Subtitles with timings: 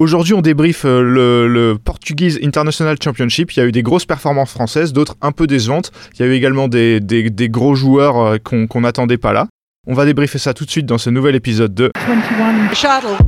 [0.00, 3.52] Aujourd'hui, on débriefe euh, le, le, Portuguese International Championship.
[3.52, 5.92] Il y a eu des grosses performances françaises, d'autres un peu décevantes.
[6.14, 9.46] Il y a eu également des, des, des gros joueurs euh, qu'on n'attendait pas là.
[9.86, 13.22] On va débriefer ça tout de suite dans ce nouvel épisode de 21 Shuttle.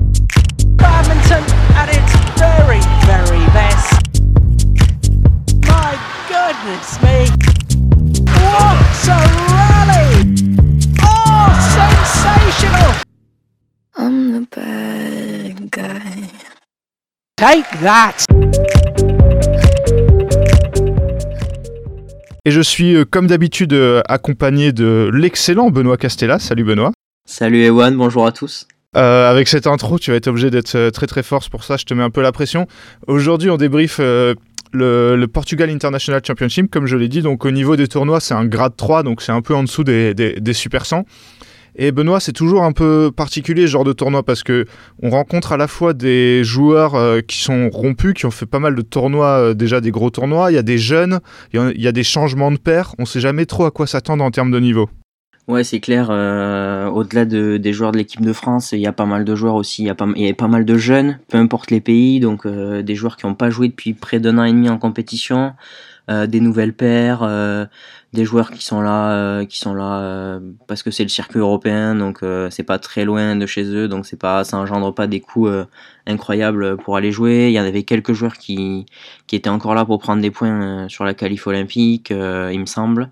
[0.79, 1.45] Badminton
[1.77, 3.93] at its very, very best.
[5.67, 5.93] My
[6.27, 7.29] goodness me.
[8.33, 9.19] What a
[9.53, 10.35] rally!
[11.03, 12.95] Oh, sensational!
[13.99, 16.52] I'm the bad guy.
[17.43, 18.25] Take that!
[22.45, 26.39] Et je suis euh, comme d'habitude euh, accompagné de l'excellent Benoît Castella.
[26.39, 26.93] Salut Benoît.
[27.29, 28.69] Salut Ewan, bonjour à tous.
[28.97, 31.85] Euh, avec cette intro, tu vas être obligé d'être très très fort, pour ça je
[31.85, 32.69] te mets un peu la pression.
[33.09, 34.37] Aujourd'hui, on débriefe le,
[34.73, 37.23] le, Portugal International Championship, comme je l'ai dit.
[37.23, 39.83] Donc au niveau des tournois, c'est un grade 3, donc c'est un peu en dessous
[39.83, 41.07] des, des, des Super 100.
[41.75, 44.67] Et Benoît, c'est toujours un peu particulier ce genre de tournoi parce que
[45.03, 48.59] on rencontre à la fois des joueurs euh, qui sont rompus, qui ont fait pas
[48.59, 51.21] mal de tournois, euh, déjà des gros tournois, il y a des jeunes,
[51.55, 54.31] il y, a des changements de paires, on sait jamais trop à quoi s'attendre en
[54.31, 54.91] termes de niveau.
[55.49, 56.09] Ouais, c'est clair.
[56.11, 59.35] Euh, au-delà de, des joueurs de l'équipe de France, il y a pas mal de
[59.35, 59.83] joueurs aussi.
[59.83, 59.91] Il y
[60.31, 62.21] a pas mal de jeunes, peu importe les pays.
[62.21, 65.53] Donc des joueurs qui n'ont pas joué depuis près d'un an et demi en compétition,
[66.09, 67.23] des nouvelles paires,
[68.13, 71.39] des joueurs qui sont là, euh, qui sont là euh, parce que c'est le circuit
[71.39, 74.95] européen, donc euh, c'est pas très loin de chez eux, donc c'est pas, ça engendre
[74.95, 75.49] pas des coûts
[76.07, 77.49] incroyables pour aller jouer.
[77.49, 78.87] Il y en avait quelques joueurs qui,
[79.27, 83.09] qui étaient encore là pour prendre des points sur la qualif olympique, il me semble.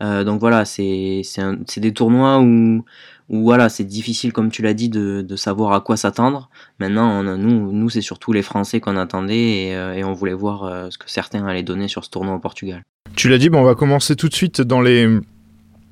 [0.00, 2.84] donc voilà, c'est, c'est, des tournois où
[3.28, 6.50] où voilà, c'est difficile, comme tu l'as dit, de, de, savoir à quoi s'attendre.
[6.78, 10.98] Maintenant, nous, nous c'est surtout les Français qu'on attendait et, et, on voulait voir ce
[10.98, 12.82] que certains allaient donner sur ce tournoi au Portugal.
[13.16, 15.08] Tu l'as dit, bon, on va commencer tout de suite dans les,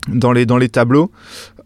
[0.08, 1.10] dans les, dans les tableaux.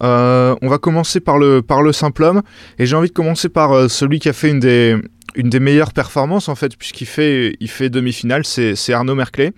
[0.02, 2.42] Euh, on va commencer par le, par le simple homme.
[2.78, 4.96] Et j'ai envie de commencer par euh, celui qui a fait une des,
[5.34, 9.52] une des meilleures performances, en fait, puisqu'il fait, il fait demi-finale, c'est Arnaud Merclé.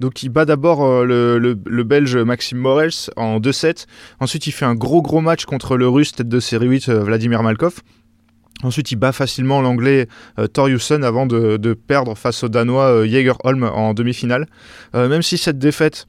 [0.00, 3.86] Donc il bat d'abord euh, le, Belge Maxime Morels en 2-7.
[4.20, 7.42] Ensuite il fait un gros gros match contre le Russe tête de série 8 Vladimir
[7.42, 7.80] Malkov.
[8.62, 10.08] Ensuite, il bat facilement l'anglais
[10.38, 10.46] euh,
[11.02, 14.46] avant de, perdre face au danois euh, Jägerholm en demi-finale.
[14.94, 16.06] Euh, même si cette défaite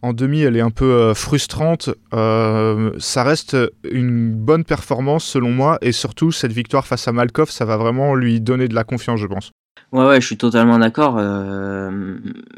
[0.00, 5.78] en demi, elle est un peu euh, frustrante, ça reste une bonne performance selon moi.
[5.82, 9.20] Et surtout, cette victoire face à Malkov, ça va vraiment lui donner de la confiance,
[9.20, 9.52] je pense.
[9.92, 11.20] Ouais, ouais, je suis totalement d'accord.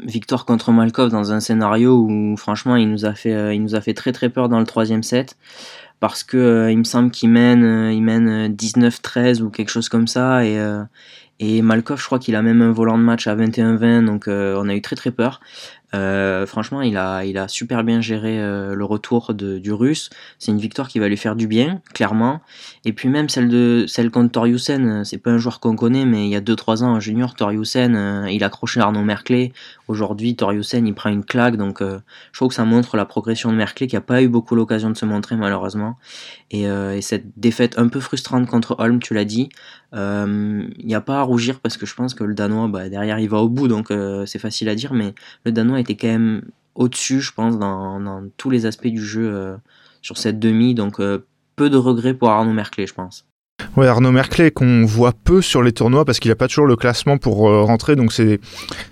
[0.03, 3.81] victoire contre Malkov dans un scénario où, franchement, il nous a fait, il nous a
[3.81, 5.35] fait très très peur dans le troisième set
[5.99, 9.89] parce que euh, il me semble qu'il mène, euh, il mène 19-13 ou quelque chose
[9.89, 10.83] comme ça et euh,
[11.39, 14.69] et Malkov, je crois qu'il a même un volant de match à 21-20, donc on
[14.69, 15.41] a eu très très peur.
[15.95, 20.09] Euh, franchement, il a, il a super bien géré euh, le retour de, du russe.
[20.39, 22.41] C'est une victoire qui va lui faire du bien, clairement.
[22.83, 26.05] Et puis même celle de celle contre Toriusen, euh, c'est pas un joueur qu'on connaît,
[26.05, 29.53] mais il y a 2-3 ans en junior, Toriusen, il a accroché Arnaud Merclé.
[29.87, 33.57] Aujourd'hui, Toriusen, il prend une claque, donc je trouve que ça montre la progression de
[33.57, 35.97] Merclé qui a pas eu beaucoup l'occasion de se montrer malheureusement.
[36.51, 39.49] Et, et, cette défaite un peu frustrante contre Holm, tu l'as dit,
[39.93, 43.19] il n'y a pas à rougir parce que je pense que le Danois, bah, derrière,
[43.19, 43.93] il va au bout, donc
[44.25, 45.13] c'est facile à dire, mais
[45.45, 46.41] le Danois était quand même
[46.75, 49.55] au-dessus, je pense, dans, tous les aspects du jeu euh,
[50.01, 50.75] sur cette demi.
[50.75, 51.25] Donc euh,
[51.55, 53.25] peu de regrets pour Arnaud Merclé, je pense.
[53.77, 56.75] Ouais, Arnaud Merclé qu'on voit peu sur les tournois parce qu'il n'a pas toujours le
[56.75, 57.95] classement pour euh, rentrer.
[57.95, 58.39] Donc c'est,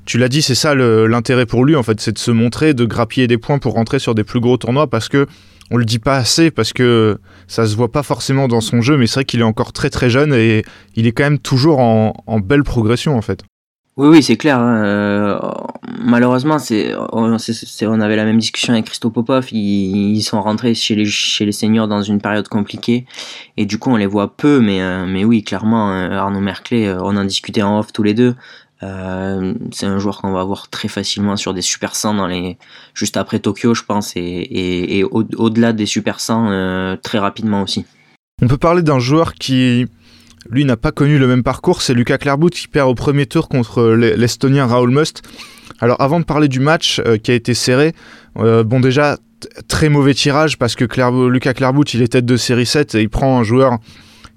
[0.05, 2.85] tu l'as dit, c'est ça l'intérêt pour lui en fait, c'est de se montrer, de
[2.85, 5.27] grappiller des points pour rentrer sur des plus gros tournois parce que
[5.71, 7.17] on le dit pas assez parce que
[7.47, 9.89] ça se voit pas forcément dans son jeu, mais c'est vrai qu'il est encore très
[9.89, 10.63] très jeune et
[10.95, 13.43] il est quand même toujours en belle progression en fait.
[13.95, 14.57] Oui, oui, c'est clair.
[14.59, 14.83] Hein.
[14.83, 15.39] Euh,
[15.99, 19.47] malheureusement, c'est, on, avait la même discussion avec Christo Popov.
[19.51, 23.05] Ils, sont rentrés chez les, seniors dans une période compliquée.
[23.55, 24.59] Et du coup, on les voit peu.
[24.59, 28.35] Mais, euh, oui, clairement, euh, Arnaud Merclé, on en discutait en off tous les deux.
[29.71, 32.57] c'est un joueur qu'on va voir très facilement sur des Super 100 dans les,
[32.95, 34.13] juste après Tokyo, je pense.
[34.15, 37.85] Et au-delà des Super 100, très rapidement aussi.
[38.41, 39.87] On peut parler d'un joueur qui
[40.49, 41.81] lui n'a pas connu le même parcours.
[41.81, 45.21] C'est Lucas Clairbout qui perd au premier tour contre l'Estonien Raoul Must.
[45.79, 47.93] Alors avant de parler du match euh, qui a été serré,
[48.37, 49.17] euh, bon déjà
[49.67, 50.85] très mauvais tirage parce que
[51.27, 53.77] Lucas Clairbout il est tête de série 7 et il prend un joueur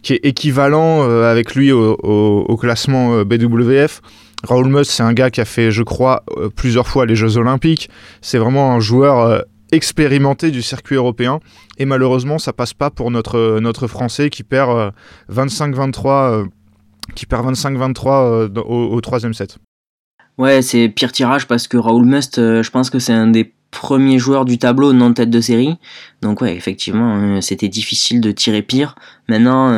[0.02, 4.00] qui est équivalent euh, avec lui au, classement BWF.
[4.42, 6.24] Raoul Must c'est un gars qui a fait je crois
[6.56, 7.88] plusieurs fois les Jeux Olympiques.
[8.20, 11.40] C'est vraiment un joueur expérimenté du circuit européen.
[11.78, 14.92] Et malheureusement, ça passe pas pour notre, notre Français qui perd
[15.30, 16.44] 25-23 euh, euh,
[17.14, 19.58] qui perd 25-23 euh, au, troisième set.
[20.38, 24.18] Ouais, c'est pire tirage parce que Raoul Must, je pense que c'est un des premier
[24.18, 25.76] joueur du tableau non tête de série.
[26.22, 28.94] Donc ouais, effectivement, c'était difficile de tirer pire.
[29.28, 29.68] Maintenant,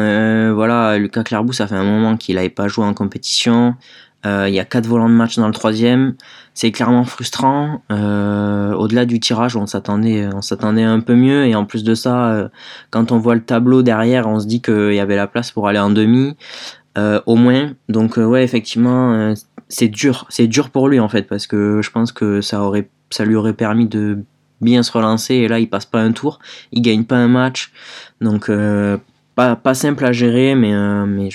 [0.54, 3.74] voilà, Lucas Clarbou, ça fait un moment qu'il n'avait pas joué en compétition.
[4.26, 6.14] Euh, il y a quatre volants de match dans le troisième.
[6.54, 7.82] C'est clairement frustrant.
[7.90, 11.46] Au-delà du tirage, on s'attendait, un peu mieux.
[11.46, 12.50] Et en plus de ça,
[12.90, 15.68] quand on voit le tableau derrière, on se dit qu'il y avait la place pour
[15.68, 16.36] aller en demi,
[16.96, 17.72] au moins.
[17.88, 19.34] Donc ouais, effectivement,
[19.68, 20.26] c'est dur.
[20.30, 23.86] C'est dur pour lui en fait, parce que je pense que ça lui aurait permis
[23.86, 24.24] de
[24.60, 26.38] bien se relancer et là il passe pas un tour,
[26.72, 27.72] il gagne pas un match,
[28.20, 28.96] donc euh,
[29.38, 31.28] pas, simple à gérer, mais, euh, mais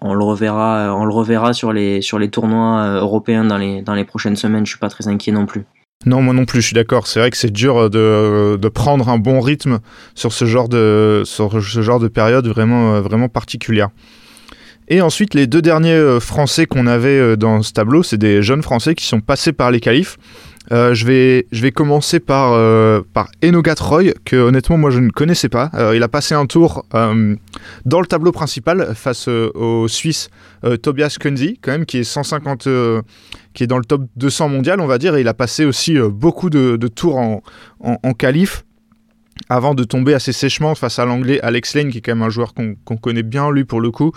[0.00, 2.00] on, le reverra, sur les,
[2.30, 4.66] tournois euh, européens dans les, prochaines semaines.
[4.66, 5.64] Je suis pas très inquiet non plus.
[6.04, 7.06] Non, moi non plus, je suis d'accord.
[7.06, 9.78] C'est vrai que c'est dur de, prendre un bon rythme
[10.14, 13.88] sur ce genre de, sur ce genre de période vraiment, vraiment particulière.
[14.88, 18.94] Et ensuite, les deux derniers Français qu'on avait dans ce tableau, c'est des jeunes Français
[18.94, 20.18] qui sont passés par les qualifs.
[20.72, 25.00] Euh, je, vais, je vais commencer par, euh, par Enogat Roy, que honnêtement moi je
[25.00, 25.70] ne connaissais pas.
[25.74, 30.28] Euh, il a passé un tour dans le tableau principal face au Suisse
[30.82, 32.68] Tobias Kunzi, quand même, qui est 150,
[33.54, 35.98] qui est dans le top 200 mondial, on va dire, et il a passé aussi
[35.98, 37.42] beaucoup de, tours en,
[37.80, 38.64] en, en qualif
[39.48, 42.30] avant de tomber assez sèchement face à l'anglais Alex Lane, qui est quand même un
[42.30, 44.12] joueur qu'on connaît bien, lui, pour le coup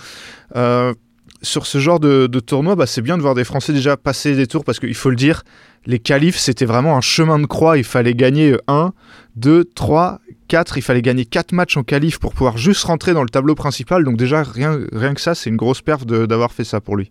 [1.42, 4.48] sur ce genre de, tournoi, bah, c'est bien de voir des Français déjà passer des
[4.48, 5.44] tours parce qu'il faut le dire,
[5.90, 7.80] les qualifs, c'était vraiment un chemin de croix.
[7.80, 8.94] Il fallait gagner 1,
[9.38, 10.78] 2, 3, 4.
[10.78, 14.04] Il fallait gagner 4 matchs en qualif pour pouvoir juste rentrer dans le tableau principal.
[14.04, 14.78] Donc, déjà, rien,
[15.16, 17.10] que ça, c'est une grosse perf d'avoir fait ça pour lui.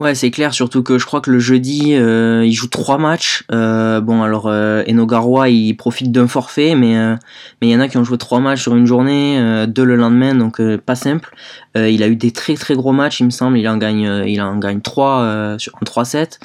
[0.00, 3.44] Ouais, c'est clair, surtout que je crois que le jeudi, euh, il joue trois matchs.
[3.52, 7.14] Euh, bon, alors euh, il profite d'un forfait, mais euh,
[7.62, 9.94] mais il y en a qui ont joué trois matchs sur une journée, deux le
[9.94, 11.32] lendemain, donc pas simple.
[11.76, 13.56] il a eu des très très gros matchs, il me semble.
[13.56, 14.42] Il en gagne, il
[14.82, 16.40] trois sur en 3-7.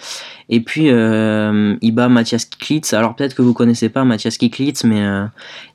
[0.52, 2.94] Et puis euh, il bat Mathias Kiklitz.
[2.94, 5.26] Alors peut-être que vous connaissez pas Mathias Kiklitz, mais euh,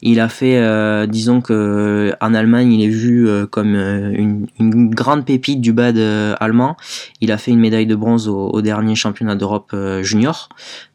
[0.02, 5.60] il a fait, euh, disons que en Allemagne, il est vu comme une, grande pépite
[5.60, 5.96] du bad
[6.40, 6.76] allemand.
[7.20, 10.48] Il a fait une médaille de bronze au, dernier championnat d'Europe junior.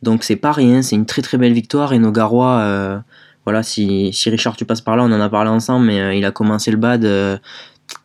[0.03, 1.93] Donc c'est pas rien, c'est une très très belle victoire.
[1.93, 3.01] Et nos Garois,
[3.45, 6.31] voilà, si, Richard tu passes par là, on en a parlé ensemble, mais il a
[6.31, 7.07] commencé le bad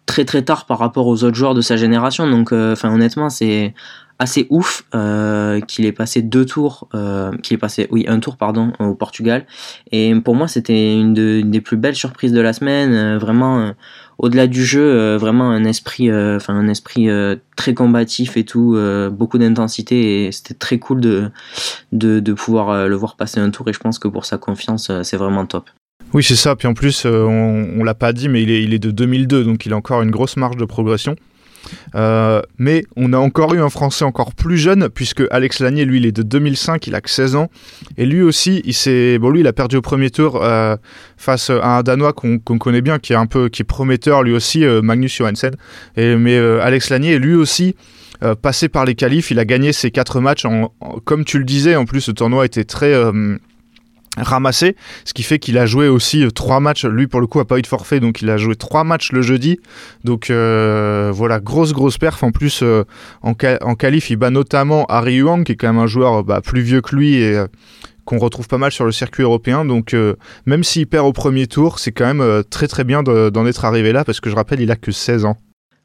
[0.07, 2.31] très très tard par rapport aux autres joueurs de sa génération.
[2.31, 3.75] Donc, honnêtement, c'est
[4.19, 8.37] assez ouf euh, qu'il ait passé deux tours, euh, qu'il ait passé, oui, un tour,
[8.37, 9.47] pardon, au Portugal.
[9.91, 12.93] Et pour moi, c'était une, des plus belles surprises de la semaine.
[12.93, 13.73] Euh, vraiment,
[14.19, 17.09] au-delà du jeu, vraiment un esprit, enfin un esprit
[17.57, 18.79] très combatif et tout,
[19.11, 20.27] beaucoup d'intensité.
[20.27, 21.31] Et c'était très cool de,
[21.93, 23.69] de, de pouvoir le voir passer un tour.
[23.69, 25.69] Et je pense que pour sa confiance, c'est vraiment top.
[26.13, 26.55] Oui, c'est ça.
[26.55, 29.43] Puis en plus, on, on l'a pas dit, mais il est, il est de 2002,
[29.43, 31.17] donc il a encore une grosse marge de progression.
[31.95, 35.99] Euh, mais on a encore eu un Français encore plus jeune, puisque Alex Lanier, lui,
[35.99, 37.51] il est de 2005, il a que 16 ans.
[37.97, 40.77] Et lui aussi, il s'est, bon, lui, il a perdu au premier tour euh,
[41.17, 44.33] face à un Danois qu'on connaît bien, qui est un peu, qui est prometteur, lui
[44.33, 45.55] aussi, euh, Magnus Johansen.
[45.97, 47.77] Mais Alex Lanier, lui aussi,
[48.43, 50.47] passé par les qualifs, il a gagné ses quatre matchs.
[51.05, 52.95] comme tu le disais, en plus, le tournoi était très
[54.17, 56.85] ramassé, ce qui fait qu'il a joué aussi euh, trois matchs.
[56.85, 59.13] Lui, pour le coup, a pas eu de forfait, donc il a joué trois matchs
[59.13, 59.59] le jeudi.
[60.05, 62.23] Donc euh, voilà, grosse grosse perf.
[62.23, 62.85] En plus, euh,
[63.23, 63.33] en,
[63.63, 66.63] en qualif, il bat notamment Harry Huang, qui est quand même un joueur bah, plus
[66.63, 67.43] vieux que lui et
[68.05, 69.65] qu'on retrouve pas mal sur le circuit européen.
[69.65, 69.97] Donc
[70.47, 73.93] même s'il perd au premier tour, c'est quand même très très bien d'en être arrivé
[73.93, 75.37] là, parce que je rappelle, il a que 16 ans.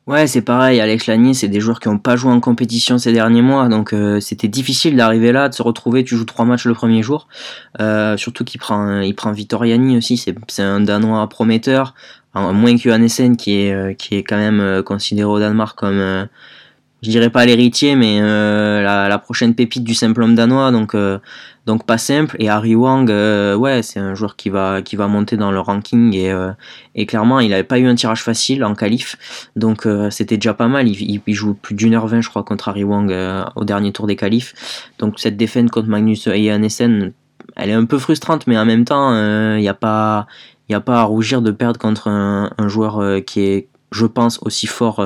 [0.08, 0.82] Ouais, c'est pareil.
[0.82, 3.94] Alex Lanier, c'est des joueurs qui n'ont pas joué en compétition ces derniers mois, donc
[3.94, 6.04] euh, c'était difficile d'arriver là, de se retrouver.
[6.04, 7.28] Tu joues trois matchs le premier jour,
[7.80, 10.18] euh, surtout qu'il prend, il prend Vitoriani aussi.
[10.18, 11.94] C'est un Danois prometteur,
[12.34, 16.28] moins que Hanesen qui est euh, qui est quand même considéré au Danemark comme
[17.02, 20.96] je dirais pas l'héritier, mais euh, la, la, prochaine pépite du simple homme danois, donc
[20.96, 21.20] euh,
[21.66, 22.36] donc pas simple.
[22.40, 25.60] Et Harry Wang, euh, ouais, c'est un joueur qui va qui va monter dans le
[25.60, 26.34] ranking et,
[26.96, 29.16] et clairement il avait pas eu un tirage facile en qualif,
[29.56, 30.88] donc c'était déjà pas mal.
[30.88, 33.14] Il, il joue plus d'une heure vingt, je crois, contre Harry Wang
[33.56, 34.90] au dernier tour des qualifs.
[35.00, 37.14] Donc cette défaite contre Magnus Eyanesen,
[37.56, 39.14] elle est un peu frustrante, mais en même temps,
[39.56, 40.28] il n'y a pas
[40.68, 44.40] y a pas à rougir de perdre contre un, un joueur qui est, je pense,
[44.44, 45.00] aussi fort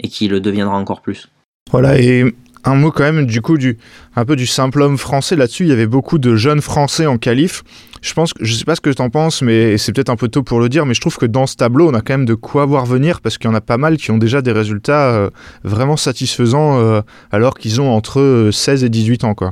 [0.00, 1.28] et qui le deviendra encore plus.
[1.70, 2.24] Voilà, et
[2.64, 3.78] un mot quand même du coup du
[4.16, 5.64] un peu du simple homme français là-dessus.
[5.64, 7.62] Il y avait beaucoup de jeunes Français en qualif.
[8.02, 10.28] Je pense je sais pas ce que tu en penses, mais c'est peut-être un peu
[10.28, 12.26] tôt pour le dire, mais je trouve que dans ce tableau, on a quand même
[12.26, 14.52] de quoi voir venir parce qu'il y en a pas mal qui ont déjà des
[14.52, 15.30] résultats euh,
[15.64, 17.00] vraiment satisfaisants euh,
[17.30, 19.50] alors qu'ils ont entre 16 et 18 ans quoi.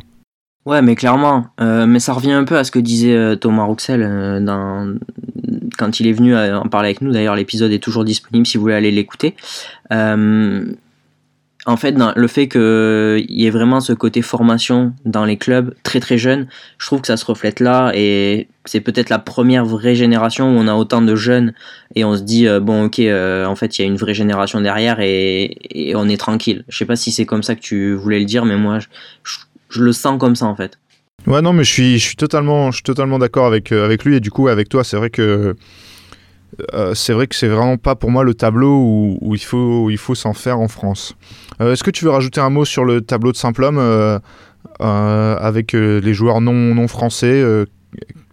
[0.64, 4.44] Ouais, mais clairement, euh, mais ça revient un peu à ce que disait Thomas Rouxel
[4.44, 4.96] dans,
[5.76, 7.12] quand il est venu en parler avec nous.
[7.12, 9.34] D'ailleurs, l'épisode est toujours disponible si vous voulez aller l'écouter.
[9.92, 10.66] Euh,
[11.68, 15.98] en fait, le fait qu'il y ait vraiment ce côté formation dans les clubs très
[15.98, 16.46] très jeunes,
[16.78, 20.60] je trouve que ça se reflète là et c'est peut-être la première vraie génération où
[20.60, 21.54] on a autant de jeunes
[21.96, 24.14] et on se dit euh, bon ok euh, en fait il y a une vraie
[24.14, 26.64] génération derrière et, on est tranquille.
[26.68, 28.78] Je sais pas si c'est comme ça que tu voulais le dire mais moi
[29.68, 30.78] je, le sens comme ça en fait.
[31.26, 34.20] Ouais non mais je suis je suis totalement totalement d'accord avec euh, avec lui et
[34.20, 35.56] du coup avec toi c'est vrai que
[36.94, 40.32] c'est vrai que c'est vraiment pas pour moi le tableau où, il faut faut s'en
[40.32, 41.14] faire en France.
[41.60, 44.20] Est-ce que tu veux rajouter un mot sur le tableau de Simple-Homme
[44.80, 47.66] avec les joueurs non non français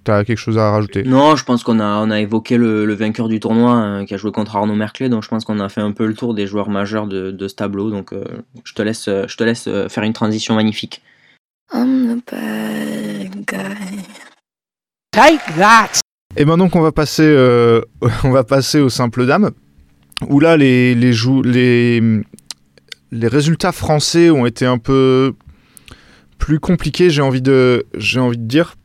[0.03, 1.03] T'as quelque chose à rajouter?
[1.03, 4.31] Non, je pense qu'on a, on a évoqué le, vainqueur du tournoi qui a joué
[4.31, 6.69] contre Arnaud Merclé, donc je pense qu'on a fait un peu le tour des joueurs
[6.69, 7.89] majeurs de, de ce tableau.
[7.89, 8.23] Donc euh,
[8.65, 11.01] je, te laisse, je te laisse euh, faire une transition magnifique.
[15.11, 15.89] Take that
[16.35, 17.81] Et maintenant qu'on va passer, euh,
[18.23, 19.51] on va passer aux simples dames,
[20.29, 22.21] où là les, les, les,
[23.11, 25.33] les résultats français ont été un peu
[26.37, 28.75] plus compliqués, j'ai envie de, j'ai envie de dire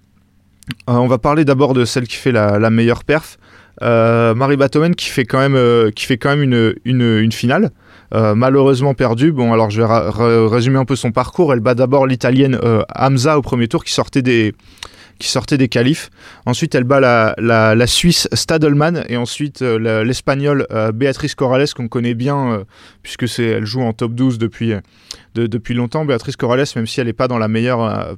[0.89, 3.39] euh, on va parler d'abord de celle qui fait la, meilleure perf.
[3.83, 7.71] Euh, Marie Batomen qui fait quand même, euh, qui fait quand même une, une, finale.
[8.13, 9.33] Malheureusement perdue.
[9.33, 11.53] Bon, alors je vais résumer un peu son parcours.
[11.53, 12.59] Elle bat d'abord l'italienne
[12.95, 14.55] Hamza au premier tour qui sortait des,
[15.19, 16.11] qui sortait des qualifs.
[16.47, 22.65] Ensuite, elle bat la, la, Suisse Stadelman et ensuite l'Espagnole Béatrice Corrales qu'on connaît bien
[23.03, 24.73] puisque c'est elle joue en top 12 depuis,
[25.35, 26.05] depuis longtemps.
[26.05, 28.17] Béatrice Corrales, même si elle n'est pas dans la meilleure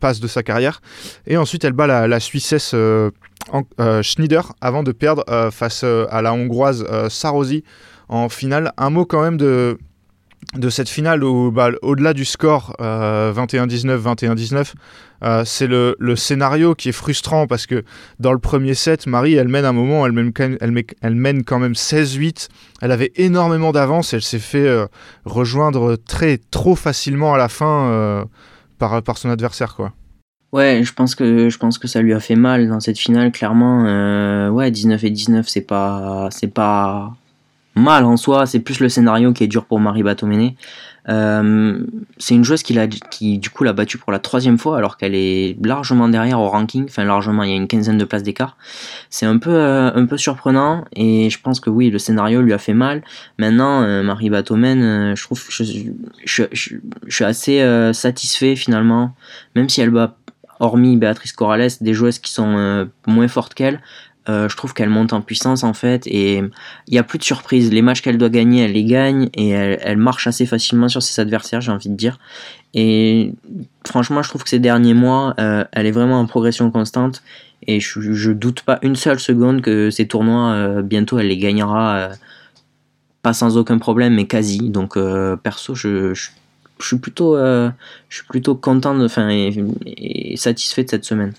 [0.00, 0.80] passe de sa carrière.
[1.26, 3.10] Et ensuite, elle bat la, Suissesse euh,
[3.80, 7.64] euh, Schneider avant de perdre euh, face à la Hongroise Sarosi
[8.08, 8.72] en finale.
[8.76, 9.78] Un mot quand même de,
[10.54, 16.90] de cette finale où, bah, au-delà du score 21-19, 21-19, c'est le, le, scénario qui
[16.90, 17.84] est frustrant parce que
[18.20, 20.32] dans le premier set, Marie, elle mène un moment, elle mène,
[21.44, 22.48] quand même 16-8.
[22.82, 24.68] Elle avait énormément d'avance, elle s'est fait
[25.24, 28.26] rejoindre très trop facilement à la fin
[28.78, 29.92] par, par son adversaire, quoi.
[30.54, 33.32] Ouais, je pense que je pense que ça lui a fait mal dans cette finale.
[33.32, 37.16] Clairement, euh, ouais, 19 et 19, c'est pas c'est pas
[37.74, 38.46] mal en soi.
[38.46, 40.56] C'est plus le scénario qui est dur pour Marie Batoméné.
[41.08, 41.84] Euh,
[42.16, 45.14] c'est une joueuse qui, a, du coup l'a battue pour la troisième fois alors qu'elle
[45.14, 48.56] est largement derrière au ranking, enfin largement, il y a une quinzaine de places d'écart.
[49.10, 52.52] C'est un peu, euh, un peu surprenant et je pense que oui, le scénario lui
[52.52, 53.02] a fait mal.
[53.38, 56.78] Maintenant, euh, Marie Batomen, je trouve je, je
[57.08, 59.14] suis assez satisfait finalement,
[59.54, 60.16] même si elle bat
[60.60, 63.80] hormis Béatrice Corrales, des joueuses qui sont moins fortes qu'elle,
[64.28, 67.24] euh, je trouve qu'elle monte en puissance en fait et il n'y a plus de
[67.24, 67.70] surprise.
[67.70, 71.20] Les matchs qu'elle doit gagner, elle les gagne et elle, marche assez facilement sur ses
[71.20, 72.18] adversaires, j'ai envie de dire.
[72.72, 73.34] Et
[73.86, 77.22] franchement, je trouve que ces derniers mois, euh, elle est vraiment en progression constante
[77.66, 81.38] et je, je, doute pas une seule seconde que ces tournois, euh, bientôt, elle les
[81.38, 82.10] gagnera,
[83.22, 84.70] pas sans aucun problème, mais quasi.
[84.70, 84.98] Donc
[85.42, 86.14] perso, je,
[86.80, 87.72] suis plutôt, je
[88.08, 91.34] suis plutôt content, enfin et satisfait de cette semaine.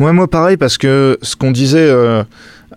[0.00, 2.24] Ouais, moi pareil, parce que ce qu'on disait, euh,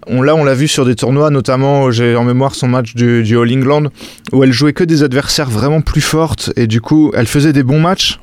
[0.05, 3.23] on, là on l'a vu sur des tournois, notamment j'ai en mémoire son match du,
[3.23, 3.85] du, All England,
[4.31, 7.63] où elle jouait que des adversaires vraiment plus fortes, et du coup elle faisait des
[7.63, 8.19] bons matchs,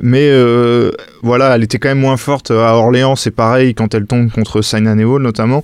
[0.00, 4.06] mais euh, voilà, elle était quand même moins forte à Orléans, c'est pareil quand elle
[4.06, 5.62] tombe contre Saina Nehwal notamment.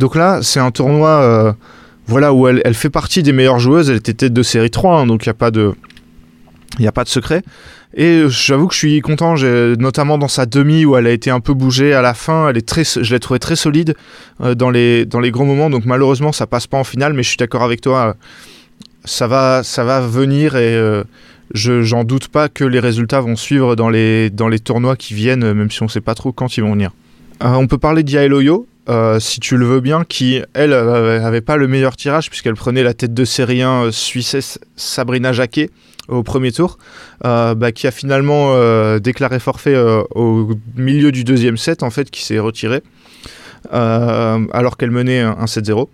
[0.00, 1.52] Donc là, c'est un tournoi euh,
[2.06, 5.00] voilà, où elle, elle, fait partie des meilleures joueuses, elle était tête de série 3,
[5.00, 5.72] hein, donc il n'y a pas de...
[6.78, 7.42] Il n'y a pas de secret.
[7.96, 9.34] Et j'avoue que je suis content,
[9.78, 12.48] notamment dans sa demi où elle a été un peu bougée à la fin.
[12.48, 13.94] Elle est très, je l'ai trouvée très solide
[14.40, 15.70] euh, dans, les, dans les gros moments.
[15.70, 18.16] Donc malheureusement, ça passe pas en finale, mais je suis d'accord avec toi.
[19.04, 21.04] Ça va, ça va venir et euh,
[21.52, 25.14] je j'en doute pas que les résultats vont suivre dans les, dans les tournois qui
[25.14, 26.90] viennent, même si on sait pas trop quand ils vont venir.
[27.44, 31.56] Euh, on peut parler d'Yaeloyo, euh, si tu le veux bien, qui, elle, avait pas
[31.56, 35.70] le meilleur tirage puisqu'elle prenait la tête de série 1 suissesse Sabrina Jacquet
[36.08, 36.78] au premier tour,
[37.24, 41.90] euh, bah, qui a finalement euh, déclaré forfait euh, au milieu du deuxième set, en
[41.90, 42.82] fait, qui s'est retiré,
[43.70, 45.88] alors qu'elle menait un, 7-0.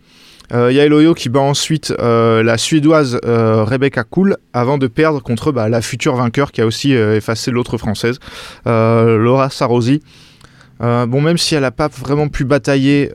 [0.53, 5.53] Il y a Eloyo qui bat ensuite la suédoise Rebecca Cool avant de perdre contre
[5.53, 8.19] bah, la future vainqueur qui a aussi effacé l'autre française,
[8.67, 10.03] Laura Sarosi.
[10.81, 13.13] bon, même si elle n'a pas vraiment pu batailler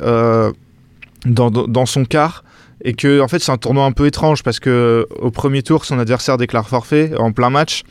[1.25, 2.44] dans, son quart,
[2.85, 5.83] et que en fait c'est un tournoi un peu étrange parce que au premier tour
[5.83, 7.83] son adversaire déclare forfait en plein match.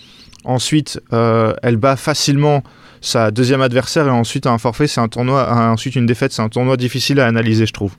[0.44, 2.62] Ensuite, euh, elle bat facilement
[3.00, 6.50] sa deuxième adversaire et ensuite un forfait, c'est un tournoi, ensuite une défaite, c'est un
[6.50, 7.94] tournoi difficile à analyser, je trouve.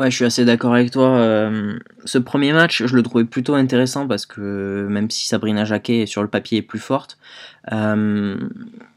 [0.00, 1.10] Ouais, je suis assez d'accord avec toi.
[1.10, 6.06] Euh, ce premier match, je le trouvais plutôt intéressant parce que même si Sabrina Jacquet
[6.06, 7.18] sur le papier est plus forte,
[7.72, 8.36] euh,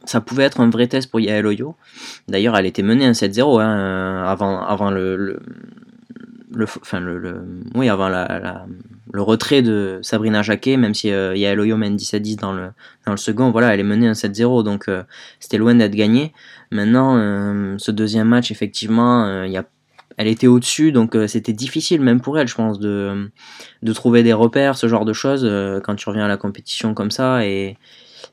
[0.05, 1.75] ça pouvait être un vrai test pour Yael Oyo.
[2.27, 5.39] D'ailleurs, elle était menée 1-7-0 hein, avant, le,
[6.63, 7.43] enfin le,
[7.75, 8.65] oui avant la,
[9.11, 12.71] le retrait de Sabrina Jacquet, même si euh, Yael Oyo mène 17 10 dans le,
[13.05, 15.03] dans le second, voilà, elle est menée 1-7-0, donc euh,
[15.39, 16.33] c'était loin d'être gagné.
[16.71, 19.65] Maintenant, euh, ce deuxième match, effectivement, il y a,
[20.17, 23.31] elle était au-dessus, donc c'était difficile, même pour elle, je pense, de,
[23.83, 25.49] de trouver des repères, ce genre de choses,
[25.83, 27.77] quand tu reviens à la compétition comme ça, et,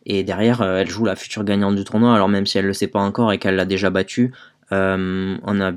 [0.06, 2.74] et derrière, elle joue la future gagnante du tournoi, alors même si elle ne le
[2.74, 4.32] sait pas encore et qu'elle l'a déjà battue,
[4.70, 5.72] on a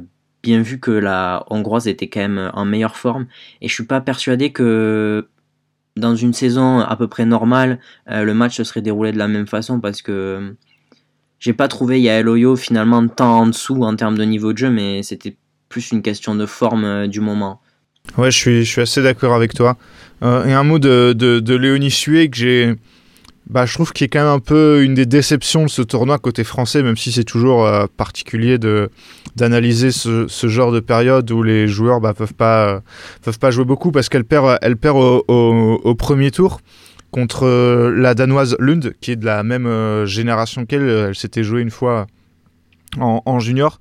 [0.46, 3.26] bien vu que la hongroise était quand même en meilleure forme
[3.62, 5.28] et je suis pas persuadé que
[5.98, 7.80] dans une saison à peu près normale,
[8.12, 10.54] euh, le match se serait déroulé de la même façon parce que
[11.40, 14.70] j'ai pas trouvé Yael Oyo finalement tant en dessous en termes de niveau de jeu,
[14.70, 15.36] mais c'était
[15.68, 17.60] plus une question de forme euh, du moment.
[18.18, 19.78] Ouais, je suis, je suis assez d'accord avec toi.
[20.22, 22.76] Euh, et un mot de, de, de Léonie Sué que j'ai
[23.48, 26.18] bah, je trouve qu'il est quand même un peu une des déceptions de ce tournoi
[26.18, 28.58] côté français, même si c'est toujours euh, particulier
[29.36, 32.82] d'analyser ce, genre de période où les joueurs bah, peuvent pas
[33.28, 34.62] euh, jouer beaucoup parce qu'elle perd
[34.96, 36.60] au, premier tour
[37.12, 40.90] contre euh, la danoise Lund qui est de la même génération qu'elle.
[40.90, 42.08] Elle s'était jouée une fois
[43.00, 43.80] en, en junior.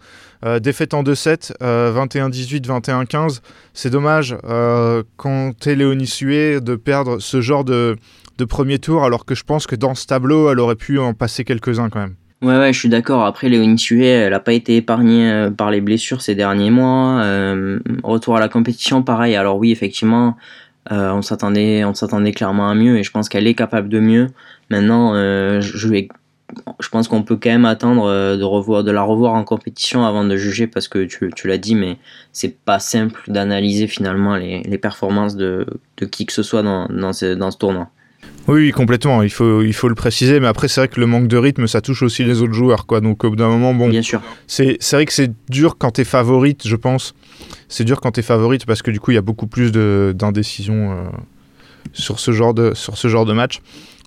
[0.60, 3.40] défaite en 2-7, 21-18, 21-15.
[3.72, 4.36] C'est dommage
[5.16, 7.96] quand t'es Léonie Sué de perdre ce genre de
[8.38, 11.14] de premier tour, alors que je pense que dans ce tableau, elle aurait pu en
[11.14, 12.14] passer quelques-uns quand même.
[12.42, 13.24] Ouais, ouais, je suis d'accord.
[13.24, 17.22] Après, Léonie Sué, elle n'a pas été épargnée euh, par les blessures ces derniers mois.
[17.22, 19.34] Euh, retour à la compétition, pareil.
[19.34, 20.36] Alors oui, effectivement,
[20.92, 23.98] euh, on s'attendait, on s'attendait clairement à mieux, et je pense qu'elle est capable de
[23.98, 24.26] mieux.
[24.68, 30.04] Maintenant, je, pense qu'on peut quand même attendre de revoir, de la revoir en compétition
[30.04, 31.96] avant de juger, parce que tu, l'as dit, mais
[32.32, 35.66] c'est pas simple d'analyser finalement les, performances de,
[36.10, 37.88] qui que ce soit dans ce tournoi.
[38.46, 39.22] Oui, complètement.
[39.22, 40.38] Il faut, il faut le préciser.
[40.40, 42.86] Mais après, c'est vrai que le manque de rythme, ça touche aussi les autres joueurs.
[42.86, 43.00] Quoi.
[43.00, 43.88] Donc, au bout d'un moment, bon.
[43.88, 44.20] Bien sûr.
[44.46, 47.14] C'est, vrai que c'est dur quand t'es favorite, je pense.
[47.68, 50.92] C'est dur quand t'es favorite parce que du coup, il y a beaucoup plus d'indécision
[50.92, 51.04] euh,
[51.92, 53.60] sur, ce genre de, sur ce genre de match.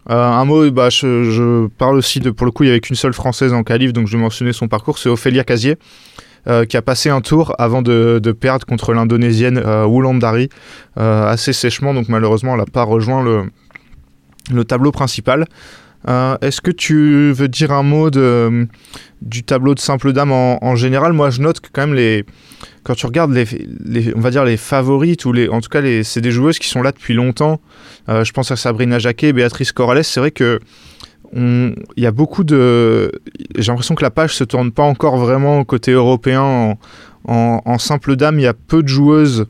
[0.09, 2.95] Euh, un mot, bah, je, parle aussi de, pour le coup, il y avait qu'une
[2.95, 4.99] seule française en qualif, donc je vais mentionner son parcours.
[4.99, 5.77] C'est Ophélia Casier.
[6.47, 10.47] Euh, qui a passé un tour avant de, de perdre contre l'indonésienne Wulandari
[10.95, 13.49] assez sèchement, donc malheureusement elle n'a pas rejoint le,
[14.51, 15.45] le tableau principal.
[16.07, 18.67] Euh, est-ce que tu veux dire un mot de,
[19.21, 21.13] du tableau de simple dame en, général?
[21.13, 22.25] Moi, je note que quand même les,
[22.83, 26.21] quand tu regardes les, on va dire les favorites ou les, en tout cas c'est
[26.21, 27.59] des joueuses qui sont là depuis longtemps.
[28.09, 30.03] Euh, je pense à Sabrina Jacquet, Béatrice Corrales.
[30.03, 30.59] C'est vrai que
[31.33, 33.11] il y a beaucoup de,
[33.57, 36.77] j'ai l'impression que la page se tourne pas encore vraiment côté européen
[37.25, 38.39] en, en simple dame.
[38.39, 39.45] Il y a peu de joueuses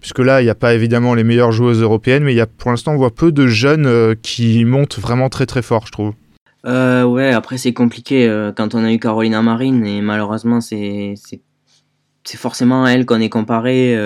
[0.00, 2.70] puisque là, il n'y a pas évidemment les meilleures joueuses européennes, mais y a, pour
[2.70, 6.14] l'instant, on voit peu de jeunes euh, qui montent vraiment très très fort, je trouve.
[6.66, 11.14] Euh, ouais, après c'est compliqué euh, quand on a eu Carolina Marine et malheureusement c'est
[12.36, 13.96] forcément à elle qu'on est comparé.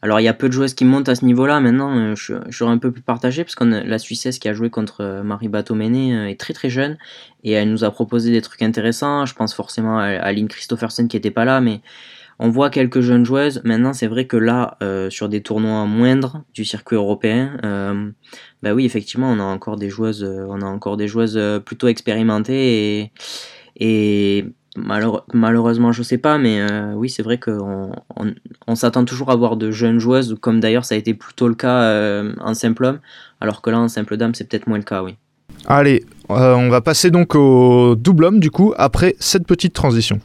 [0.00, 1.60] alors il y a peu de joueuses qui montent à ce niveau-là.
[1.60, 5.22] Maintenant, je, serais un peu plus partagé parce que la Suissesse qui a joué contre
[5.24, 6.96] Marie Batomene est très très jeune
[7.42, 9.26] et elle nous a proposé des trucs intéressants.
[9.26, 11.80] Je pense forcément à, à Lynn Christophersen qui était pas là, mais
[12.44, 13.62] on voit quelques jeunes joueuses.
[13.64, 18.10] Maintenant, c'est vrai que là, euh, sur des tournois moindres du circuit européen, euh,
[18.62, 21.88] bah oui, effectivement, on a encore des joueuses, euh, on a encore des joueuses plutôt
[21.88, 23.12] expérimentées et,
[23.80, 24.44] et
[24.76, 26.60] malheureusement, je sais pas, mais
[26.94, 27.92] oui, c'est vrai qu'on
[28.66, 31.54] on, s'attend toujours à voir de jeunes joueuses, comme d'ailleurs ça a été plutôt le
[31.54, 32.98] cas en simple homme,
[33.40, 35.14] alors que là, en simple dame, c'est peut-être moins le cas, oui.
[35.66, 40.20] Allez, on va passer donc au double homme du coup après cette petite transition.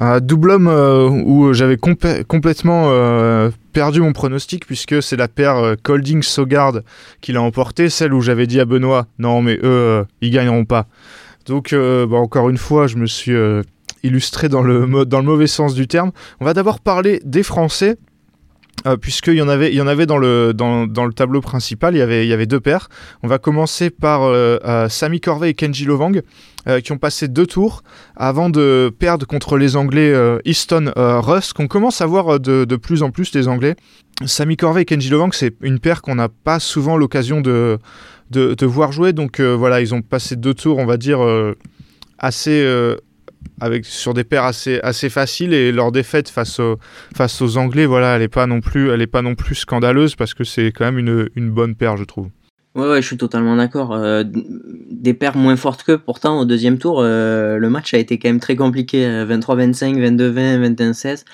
[0.00, 5.56] Un double homme euh, où j'avais complètement euh, perdu mon pronostic puisque c'est la paire
[5.56, 6.80] euh, Colding Sogard
[7.20, 10.86] qui l'a emporté, celle où j'avais dit à Benoît non mais eux ils gagneront pas.
[11.46, 13.34] Donc bah, encore une fois je me suis
[14.04, 16.12] illustré dans le, dans le mauvais sens du terme.
[16.40, 17.96] On va d'abord parler des Français
[18.86, 20.54] euh, puisqu'il y en avait, il avait dans le,
[21.14, 22.88] tableau principal, il y avait, deux paires.
[23.22, 26.20] On va commencer par euh, euh, Sami Corvée et Kenji Lovang,
[26.84, 27.82] qui ont passé deux tours
[28.14, 30.12] avant de perdre contre les Anglais
[30.44, 33.74] Easton Russ, qu'on commence à voir de, de, plus en plus les Anglais.
[34.26, 37.78] Sami Corvée et Kenji Lovang, c'est une paire qu'on n'a pas souvent l'occasion de,
[38.30, 41.20] de, de, voir jouer, donc voilà, ils ont passé deux tours, on va dire,
[42.18, 42.62] assez
[43.82, 46.78] sur des paires assez assez faciles et leur défaite face aux
[47.16, 50.14] face aux Anglais voilà elle est pas non plus elle est pas non plus scandaleuse
[50.14, 52.28] parce que c'est quand même une, une bonne paire je trouve.
[52.74, 53.92] Ouais, je suis totalement d'accord.
[53.92, 58.20] Euh, des paires moins fortes que pourtant au deuxième tour, euh, le match a été
[58.20, 59.04] quand même très compliqué.
[59.04, 61.24] 23-25, 22-20, 21-16.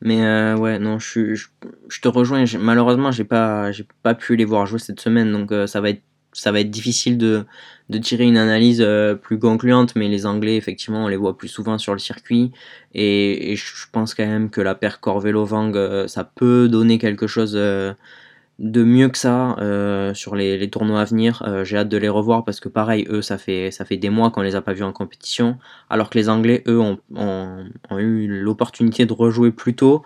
[0.00, 2.44] Mais euh, ouais, non, je, je, te rejoins.
[2.58, 6.02] Malheureusement, j'ai pas, j'ai pas pu les voir jouer cette semaine, donc ça va être
[6.32, 7.44] ça va être difficile de,
[7.90, 11.48] de tirer une analyse euh, plus concluante, mais les Anglais, effectivement, on les voit plus
[11.48, 12.52] souvent sur le circuit.
[12.94, 17.54] Et, je pense quand même que la paire Corvelo-Vang, euh, ça peut donner quelque chose
[17.56, 17.92] euh,
[18.58, 19.56] de mieux que ça
[20.14, 21.42] sur les, tournois à venir.
[21.64, 24.54] J'ai hâte de les revoir parce que, pareil, eux, ça fait, des mois qu'on les
[24.54, 25.58] a pas vus en compétition.
[25.90, 30.04] Alors que les Anglais, eux, ont eu l'opportunité de rejouer plus tôt.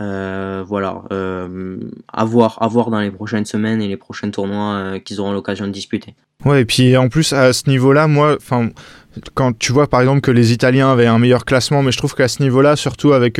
[0.00, 1.76] Euh, voilà, euh,
[2.10, 5.32] à, voir, à voir dans les prochaines semaines et les prochains tournois euh, qu'ils auront
[5.32, 6.14] l'occasion de disputer.
[6.46, 8.70] Ouais, et puis en plus à ce niveau-là, moi, enfin,
[9.34, 12.14] quand tu vois par exemple que les Italiens avaient un meilleur classement, mais je trouve
[12.14, 13.38] qu'à ce niveau-là, surtout avec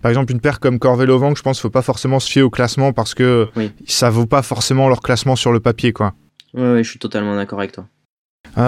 [0.00, 2.42] par exemple une paire comme Corvelo Vang, je pense qu'il faut pas forcément se fier
[2.42, 3.48] au classement parce que
[3.86, 6.14] ça vaut pas forcément leur classement sur le papier, quoi.
[6.54, 7.86] Ouais, je suis totalement d'accord avec toi.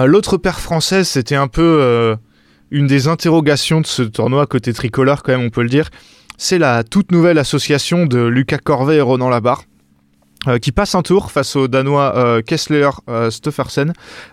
[0.05, 2.17] L'autre paire française, c'était un peu
[2.69, 5.89] une des interrogations de ce tournoi côté tricolore, quand même, on peut le dire
[6.39, 9.65] c'est la toute nouvelle association de Lucas Corvet et Ronan Labarre.
[10.47, 13.29] Euh, qui passe un tour face au Danois euh, Kessler euh,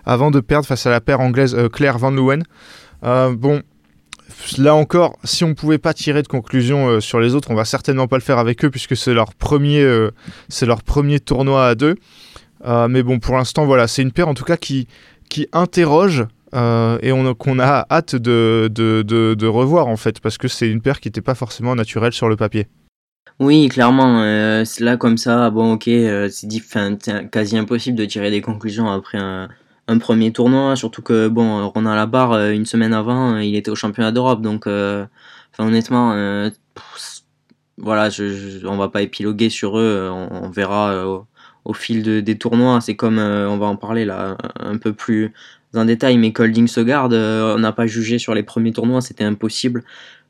[0.05, 2.43] avant de perdre face à la paire anglaise Claire Van Leeuwen.
[3.03, 3.61] bon,
[4.57, 7.65] là encore, si on ne pouvait pas tirer de conclusion sur les autres, on va
[7.65, 9.83] certainement pas le faire avec eux puisque c'est leur premier,
[11.19, 11.97] tournoi à deux.
[12.65, 14.87] mais bon, pour l'instant, voilà, c'est une paire en tout cas qui
[15.51, 20.69] interroge euh, et qu'on a hâte de, de, de, revoir en fait, parce que c'est
[20.69, 22.67] une paire qui n'était pas forcément naturelle sur le papier.
[23.39, 26.47] Oui, clairement, euh, là comme ça, bon ok, euh, c'est
[27.29, 29.49] quasi impossible de tirer des conclusions après un,
[29.99, 33.75] premier tournoi, surtout que bon, on a la barre une semaine avant, il était au
[33.75, 34.67] championnat d'Europe, donc
[35.59, 36.49] honnêtement,
[37.77, 38.09] voilà,
[38.65, 41.05] on va pas épiloguer sur eux, on, verra
[41.65, 45.33] au, fil des tournois, c'est comme on va en parler là un peu plus
[45.77, 49.01] un détail, mais Colding se garde, euh, on n'a pas jugé sur les premiers tournois,
[49.01, 49.83] c'était impossible.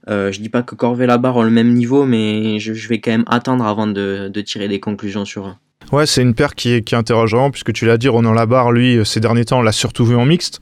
[0.10, 3.12] Euh, je dis pas que Corvée barre ont le même niveau, mais je, vais quand
[3.12, 5.54] même attendre avant de, tirer des conclusions sur eux.
[5.92, 9.06] Ouais, c'est une paire qui, qui interroge vraiment, puisque tu l'as dit, Ronan Labarre, lui,
[9.06, 10.60] ces derniers temps, on l'a surtout vu en mixte.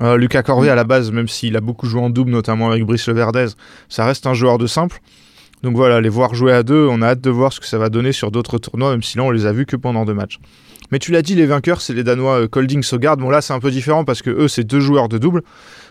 [0.00, 2.84] Euh, Lucas Corvée, à la base, même s'il a beaucoup joué en double, notamment avec
[2.84, 3.48] Brice Leverdez,
[3.88, 5.00] ça reste un joueur de simple.
[5.62, 7.78] Donc voilà, les voir jouer à deux, on a hâte de voir ce que ça
[7.78, 10.14] va donner sur d'autres tournois, même si là, on les a vus que pendant deux
[10.14, 10.38] matchs.
[10.90, 13.16] Mais tu l'as dit, les vainqueurs, c'est les Danois euh, Colding Sogard.
[13.16, 15.42] Bon, là, c'est un peu différent parce que eux, c'est deux joueurs de double.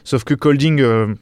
[0.03, 1.13] Sauf que Colding, euh,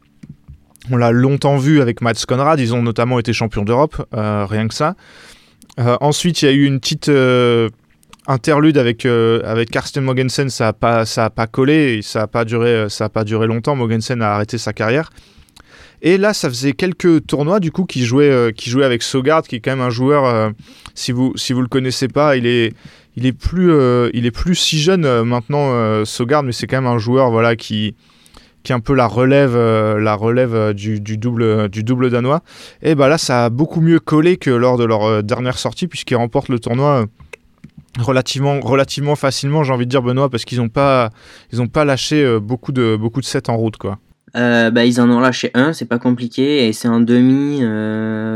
[0.92, 2.60] on l'a longtemps vu avec Mats Conrad.
[2.60, 4.96] Ils ont notamment été champions d'Europe, euh, rien que ça.
[5.78, 7.12] ensuite, il y a eu une petite
[8.28, 9.08] interlude avec,
[9.72, 10.50] Karsten Mogensen.
[10.50, 13.76] Ça n'a pas, collé ça n'a pas, duré, pas duré longtemps.
[13.76, 15.12] Mogensen a arrêté sa carrière.
[16.02, 19.56] Et là, ça faisait quelques tournois du coup qui jouait, qui jouait avec Sogard, qui
[19.56, 20.54] est quand même un joueur.
[20.94, 22.74] si vous si vous le connaissez pas, il est
[23.18, 26.04] il est plus, euh, il est plus si jeune euh, maintenant, euh,
[26.44, 27.96] mais c'est quand même un joueur voilà, qui,
[28.68, 32.42] est un peu la relève, relève du, double, danois.
[32.82, 36.16] Et bah là, ça a beaucoup mieux collé que lors de leur dernière sortie, puisqu'ils
[36.16, 37.06] remportent le tournoi
[38.00, 41.12] relativement, facilement, j'ai envie de dire, Benoît, parce qu'ils n'ont pas,
[41.76, 43.78] lâché beaucoup de, beaucoup sets en route.
[43.78, 44.00] quoi.
[44.34, 47.62] bah, ils en ont lâché un, c'est pas compliqué, et c'est en demi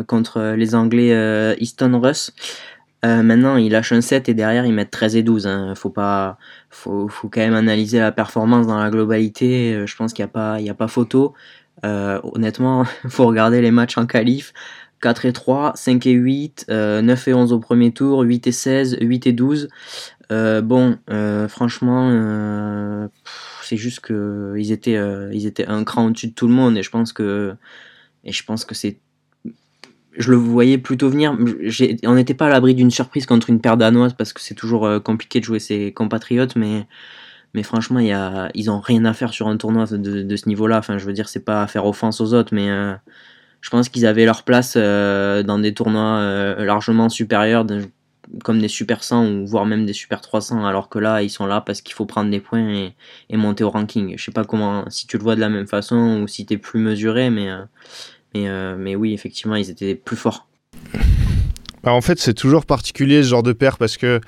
[0.07, 2.33] contre les Anglais Easton Russ.
[3.05, 5.47] Euh, maintenant, il lâche un 7 et derrière, ils mettent 13 et 12.
[5.47, 5.73] Hein.
[5.75, 6.37] Faut, pas,
[6.69, 9.73] faut, faut quand même analyser la performance dans la globalité.
[9.73, 11.33] Euh, je pense qu'il n'y a, pas, a pas photo.
[11.85, 14.53] Euh, honnêtement, faut regarder les matchs en qualif.
[15.01, 18.97] 4 et 3, 5 et 8, 9 et 11 au premier tour, 8 et 16,
[18.99, 19.69] 8 et 12.
[20.29, 20.97] bon,
[21.47, 23.07] franchement,
[23.61, 24.99] c'est juste qu'ils étaient,
[25.31, 27.55] ils étaient un cran au-dessus de tout le monde et je pense que,
[28.25, 28.99] et je pense que c'est
[30.17, 31.37] je le voyais plutôt venir.
[32.05, 34.85] On n'était pas à l'abri d'une surprise contre une paire danoise parce que c'est toujours
[34.85, 36.87] euh, compliqué de jouer ses compatriotes, mais,
[37.63, 40.79] franchement, ils n'ont rien à faire sur un tournoi de, ce niveau-là.
[40.79, 42.93] Enfin, je veux dire, c'est pas faire offense aux autres, mais euh,
[43.61, 47.65] je pense qu'ils avaient leur place euh, dans des tournois largement supérieurs,
[48.43, 51.45] comme des Super 100 ou voire même des Super 300, alors que là, ils sont
[51.45, 52.93] là parce qu'il faut prendre des points et,
[53.29, 54.15] et, monter au ranking.
[54.17, 56.53] Je sais pas comment, si tu le vois de la même façon ou si tu
[56.53, 57.49] es plus mesuré, mais
[58.33, 60.47] mais, euh, mais oui, effectivement, ils étaient plus forts.
[61.81, 64.19] Bah, en fait, c'est toujours particulier ce genre de paire parce que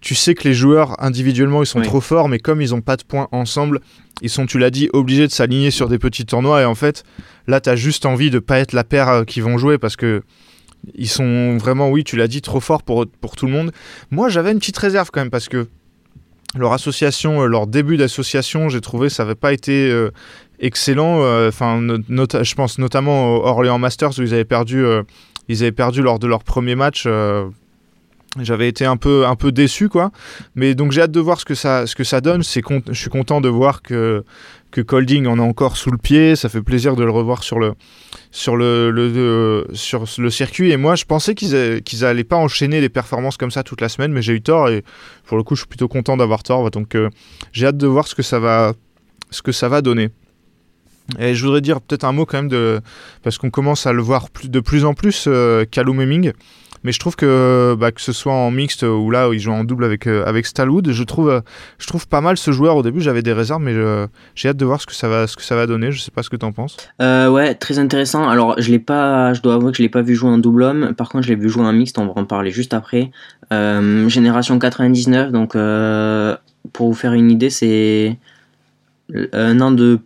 [0.00, 2.96] tu sais que les joueurs individuellement ils sont trop forts, mais comme ils n'ont pas
[2.96, 3.80] de points ensemble,
[4.22, 6.62] ils sont, tu l'as dit, obligés de s'aligner sur des petits tournois.
[6.62, 7.04] Et en fait,
[7.46, 9.96] là, tu as juste envie de pas être la paire euh, qui vont jouer parce
[9.96, 10.22] que
[10.94, 13.72] ils sont vraiment, oui, tu l'as dit, trop forts pour, pour tout le monde.
[14.10, 15.66] Moi, j'avais une petite réserve quand même parce que
[16.54, 19.90] leur association, euh, leur début d'association, j'ai trouvé ça n'avait pas été
[20.60, 21.22] excellent.
[21.22, 25.02] Euh, enfin, je pense notamment au Orléans Masters où ils avaient perdu, euh,
[25.48, 27.04] ils avaient perdu lors de leur premier match.
[27.06, 27.46] Euh,
[28.38, 30.12] j'avais été un peu un peu déçu quoi
[30.54, 32.92] mais donc j'ai hâte de voir ce que ça ce que ça donne c'est je
[32.92, 34.22] suis content de voir que
[34.70, 37.58] que Colding en a encore sous le pied ça fait plaisir de le revoir sur
[37.58, 37.72] le
[38.30, 42.88] sur le, sur le circuit et moi je pensais qu'ils qu'ils allaient pas enchaîner des
[42.88, 44.84] performances comme ça toute la semaine mais j'ai eu tort et
[45.24, 46.96] pour le coup je suis plutôt content d'avoir tort donc
[47.50, 48.74] j'ai hâte de voir ce que ça va
[49.32, 50.10] ce que ça va donner
[51.18, 52.80] et je voudrais dire peut-être un mot quand même de
[53.22, 55.64] parce qu'on commence à le voir de plus en plus euh,
[56.82, 59.52] mais je trouve que, bah, que ce soit en mixte ou là où il joue
[59.52, 61.40] en double avec, euh, avec Stalwood, je trouve, euh,
[61.78, 62.76] je trouve pas mal ce joueur.
[62.76, 63.74] Au début, j'avais des réserves, mais
[64.34, 65.92] j'ai hâte de voir ce que ça va, ce que ça va donner.
[65.92, 66.76] Je sais pas ce que tu en penses.
[67.02, 68.28] Euh, ouais, très intéressant.
[68.28, 70.62] Alors, je l'ai pas, je dois avouer que je l'ai pas vu jouer en double
[70.62, 70.94] homme.
[70.96, 71.98] Par contre, je l'ai vu jouer en mixte.
[71.98, 73.10] On va en parler juste après.
[73.50, 75.32] génération 99.
[75.32, 75.52] Donc,
[76.72, 78.18] pour vous faire une idée, c'est
[79.32, 80.00] un an de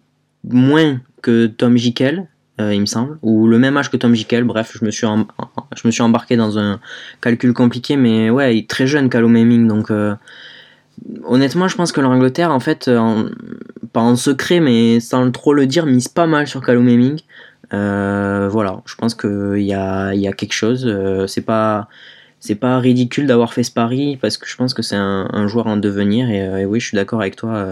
[0.48, 2.28] moins que Tom Jikel.
[2.60, 4.44] Euh, il me semble, ou le même âge que Tom Jikel.
[4.44, 6.78] Bref, je me suis, je me suis embarqué dans un
[7.20, 10.14] calcul compliqué, mais ouais, il est très jeune, Callum Hemming, donc euh,
[11.24, 12.88] honnêtement, je pense que l'Angleterre, en fait,
[13.92, 17.20] pas en secret, mais sans trop le dire, mise pas mal sur Callum Hemming.
[17.72, 20.88] Euh, voilà, je pense qu'il y a, y a quelque chose.
[21.26, 21.88] c'est pas
[22.38, 25.66] c'est pas ridicule d'avoir fait ce pari parce que je pense que c'est un, joueur
[25.66, 27.66] en devenir et, et oui, je suis d'accord avec toi,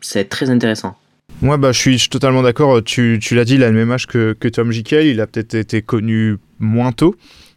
[0.00, 0.94] c'est très intéressant.
[1.42, 2.82] Moi, bah, je suis, totalement d'accord.
[2.82, 5.06] Tu, l'as dit, il a le même âge que, Tom Jikel.
[5.06, 7.14] Il a peut-être été connu moins tôt.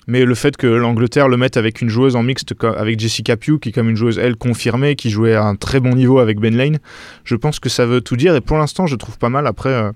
[0.10, 3.60] Mais le fait que l'Angleterre le mette avec une joueuse en mixte, avec Jessica Pugh,
[3.60, 6.40] qui est comme une joueuse, elle, confirmée, qui jouait à un très bon niveau avec
[6.40, 6.78] Ben Lane,
[7.26, 8.34] je pense que ça veut tout dire.
[8.34, 9.46] Et pour l'instant, je trouve pas mal.
[9.48, 9.92] Après, euh,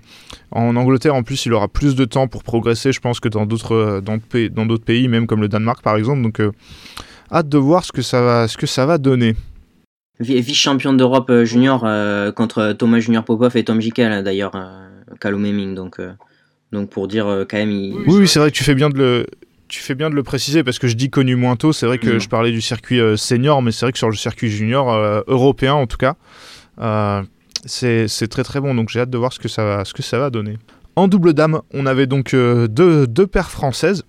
[0.50, 3.46] en Angleterre, en plus, il aura plus de temps pour progresser, je pense, que dans
[3.46, 6.20] d'autres, euh, pays, même comme le Danemark, par exemple.
[6.20, 6.52] Donc, euh,
[7.32, 9.34] hâte de voir ce que ça va, ce que ça va donner
[10.20, 14.88] vice-champion d'Europe euh, junior euh, contre Thomas Junior Popov et Tom Jikel d'ailleurs, euh,
[15.20, 15.74] Callum Hemming.
[15.74, 16.00] Donc,
[16.72, 17.94] donc pour dire quand même.
[18.06, 19.26] Oui, c'est vrai que tu fais bien de le.
[19.68, 21.72] Tu fais bien de le préciser parce que je dis connu moins tôt.
[21.72, 24.50] C'est vrai que je parlais du circuit senior, mais c'est vrai que sur le circuit
[24.50, 24.90] junior
[25.28, 26.14] européen en tout cas,
[27.64, 28.74] c'est très très bon.
[28.74, 30.58] Donc j'ai hâte de voir ce que ça va, ce que ça va donner.
[30.94, 34.04] En double dame, on avait donc deux, deux paires françaises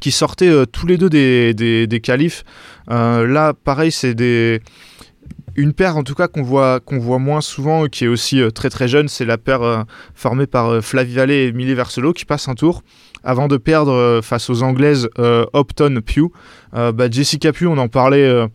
[0.00, 2.44] qui sortaient tous les deux des, des, des qualifs.
[2.88, 4.62] là, pareil, c'est des
[5.56, 6.80] une paire en tout cas qu'on voit,
[7.18, 9.82] moins souvent, qui est aussi euh, très très jeune, c'est la paire euh,
[10.14, 12.82] formée par euh, Flavie Vallée et Millie Verselo qui passe un tour
[13.22, 15.10] avant de perdre face aux Anglaises
[15.52, 16.30] Opton Pugh.
[16.72, 18.46] Bah, Jessica Pugh, on en parlait.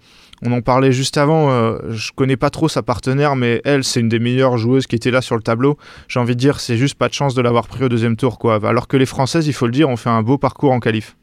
[0.43, 4.57] on juste avant, je connais pas trop sa partenaire, mais elle, c'est une des meilleures
[4.57, 5.77] joueuses qui était là sur le tableau.
[6.07, 8.39] J'ai envie de dire, c'est juste pas de chance de l'avoir pris au deuxième tour.
[8.63, 11.15] Alors que les Françaises, il faut le dire, ont fait un beau parcours en qualif.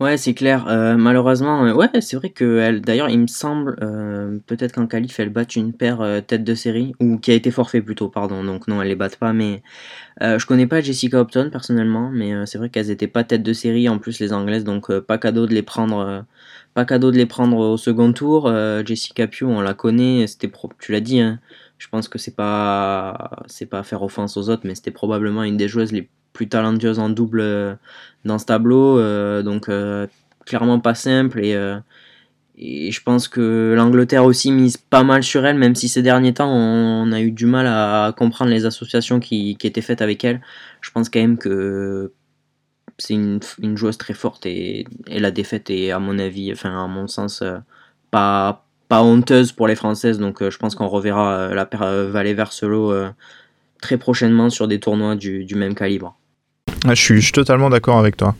[0.00, 0.66] Ouais, c'est clair.
[0.66, 4.86] Euh, malheureusement, euh, ouais, c'est vrai que elle, d'ailleurs, il me semble, euh, peut-être qu'en
[4.86, 8.42] qualif, elle batte une paire tête de série, ou qui a été forfait plutôt, pardon.
[8.42, 9.62] Donc non, elle les batte pas, mais
[10.20, 13.88] je connais pas Jessica Upton personnellement, mais c'est vrai qu'elles étaient pas tête de série
[13.90, 16.24] en plus les anglaises, donc pas cadeau de les prendre,
[16.74, 18.50] pas cadeau de les prendre au second tour.
[18.86, 21.40] Jessica Pugh, on la connaît, c'était, tu l'as dit, hein,
[21.78, 25.56] je pense que c'est pas, c'est pas faire offense aux autres, mais c'était probablement une
[25.58, 27.74] des joueuses les plus talentueuses en double euh,
[28.24, 28.98] dans ce tableau.
[28.98, 30.06] Euh, donc euh,
[30.46, 31.56] clairement pas simple et,
[32.62, 36.50] je pense que l'Angleterre aussi mise pas mal sur elle, même si ces derniers temps
[36.50, 40.42] on, a eu du mal à comprendre les associations qui, étaient faites avec elle.
[40.82, 42.12] Je pense quand même que
[42.98, 43.40] c'est une,
[43.76, 47.42] joueuse très forte et, la défaite est à mon avis, enfin à mon sens,
[48.10, 50.18] pas, honteuse pour les Françaises.
[50.18, 52.92] Donc je pense qu'on reverra la paire Valet Verselo
[53.80, 56.19] très prochainement sur des tournois du même calibre.
[56.86, 58.34] Ah, je, suis, totalement d'accord avec toi.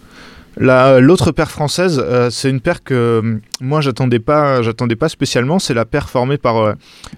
[0.57, 5.59] L'autre paire française, euh, c'est une paire que euh, moi j'attendais pas, j'attendais pas spécialement.
[5.59, 6.57] C'est la paire formée par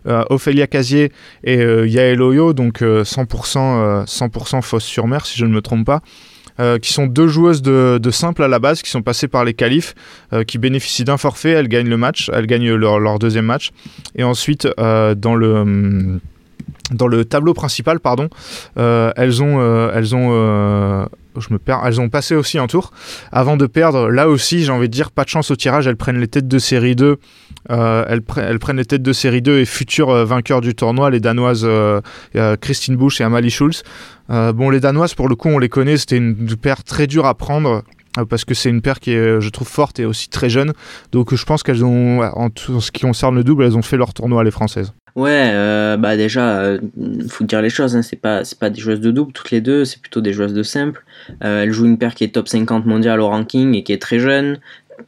[0.06, 1.12] euh, Ophélia Casier
[1.44, 6.02] et Yael Oyo, donc 100%, 100% fausse sur mer si je ne me trompe pas.
[6.80, 9.94] qui sont deux joueuses de, simple à la base, qui sont passées par les qualifs,
[10.46, 13.70] qui bénéficient d'un forfait, elles gagnent le match, elles gagnent leur, leur deuxième match.
[14.16, 16.20] Et ensuite, dans le hum,
[16.92, 18.28] dans le tableau principal, pardon,
[18.78, 21.06] euh, elles ont, euh, elles ont, euh,
[21.38, 22.92] je me perds, elles ont passé aussi un tour
[23.30, 24.10] avant de perdre.
[24.10, 25.86] Là aussi, j'ai envie de dire, pas de chance au tirage.
[25.86, 27.18] Elles prennent les têtes de série 2.
[27.68, 31.66] elles, prennent les têtes de série 2 et futurs vainqueurs du tournoi, les Danoises
[32.60, 33.82] Christine Busch et Amalie Schulz.
[34.28, 35.96] bon, les Danoises, pour le coup, on les connaît.
[35.96, 37.82] C'était une paire très dure à prendre
[38.28, 40.72] parce que c'est une paire qui est, je trouve, forte et aussi très jeune.
[41.12, 44.14] Donc je pense qu'elles ont, en ce qui concerne le double, elles ont fait leur
[44.14, 44.92] tournoi, les Françaises.
[45.14, 46.78] Ouais, euh, bah déjà, euh,
[47.28, 49.84] faut dire les choses, hein, c'est pas, pas des joueuses de double toutes les deux,
[49.84, 51.04] c'est plutôt des joueuses de simple.
[51.44, 54.00] Euh, elle joue une paire qui est top 50 mondial au ranking et qui est
[54.00, 54.58] très jeune,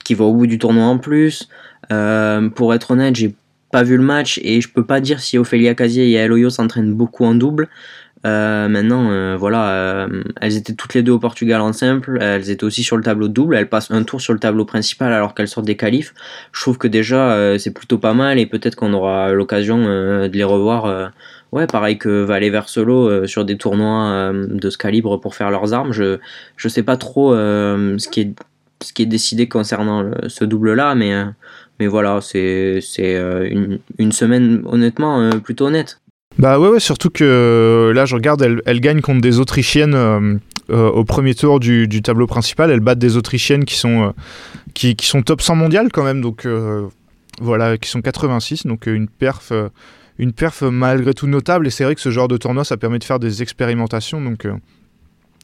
[0.05, 1.49] qui va au bout du tournoi en plus.
[1.91, 3.35] Euh, pour être honnête, j'ai
[3.73, 6.95] pas vu le match et je peux pas dire si Ophélia Casier et Aloyo s'entraînent
[6.95, 7.69] beaucoup en double.
[8.25, 10.09] Maintenant, voilà,
[10.41, 13.29] elles étaient toutes les deux au Portugal en simple, elles étaient aussi sur le tableau
[13.29, 16.15] double, elles passent un tour sur le tableau principal alors qu'elles sortent des qualifs.
[16.53, 20.45] Je trouve que déjà c'est plutôt pas mal et peut-être qu'on aura l'occasion de les
[20.45, 21.13] revoir
[21.55, 25.51] ouais, pareil que Valet Versolo euh, sur des tournois euh, de ce calibre pour faire
[25.51, 25.93] leurs armes.
[25.93, 26.19] Je
[26.57, 28.35] je sais pas trop euh, ce qui est
[28.83, 31.15] ce qui est décidé concernant ce double là, mais
[31.81, 36.01] mais voilà, c'est c'est une, une, semaine honnêtement plutôt honnête.
[36.39, 41.35] Bah ouais, ouais, surtout que là je regarde, elle, gagne contre des Autrichiennes au premier
[41.35, 42.71] tour du, tableau principal.
[42.71, 44.13] Elle bat des Autrichiennes qui sont,
[44.75, 46.47] qui, sont top 100 mondial quand même, donc
[47.41, 49.53] voilà, qui sont 86, donc une perf
[50.19, 51.67] une perf malgré tout notable.
[51.67, 54.21] Et c'est vrai que ce genre de tournoi, ça permet de faire des expérimentations.
[54.21, 54.55] Donc, euh,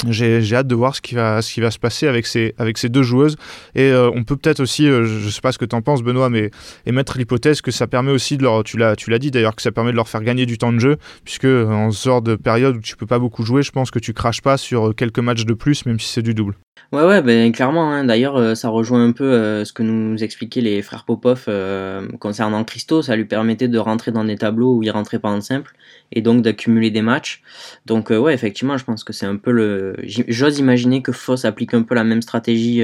[0.08, 2.78] j'ai hâte de voir ce qui va, ce qui va se passer avec ces, avec
[2.78, 3.36] ces deux joueuses.
[3.74, 5.82] Et euh, on peut peut-être aussi, euh, je ne sais pas ce que tu en
[5.82, 6.50] penses, Benoît, mais
[6.86, 8.64] émettre l'hypothèse que ça permet aussi de leur.
[8.64, 10.96] Tu l'as dit d'ailleurs, que ça permet de leur faire gagner du temps de jeu,
[11.24, 13.98] puisque en ce genre de période où tu peux pas beaucoup jouer, je pense que
[13.98, 16.56] tu craches pas sur quelques matchs de plus, même si c'est du double.
[16.92, 17.92] Ouais, ouais, ben, clairement.
[17.92, 18.04] Hein.
[18.04, 22.08] D'ailleurs, euh, ça rejoint un peu euh, ce que nous expliquaient les frères Popov euh,
[22.18, 23.00] concernant Christo.
[23.02, 25.72] Ça lui permettait de rentrer dans des tableaux où il rentrait pas en simple
[26.10, 27.42] et donc d'accumuler des matchs.
[27.86, 29.89] Donc, ouais, effectivement, je pense que c'est un peu le.
[30.02, 32.82] J'ose imaginer que Foss applique un peu la même stratégie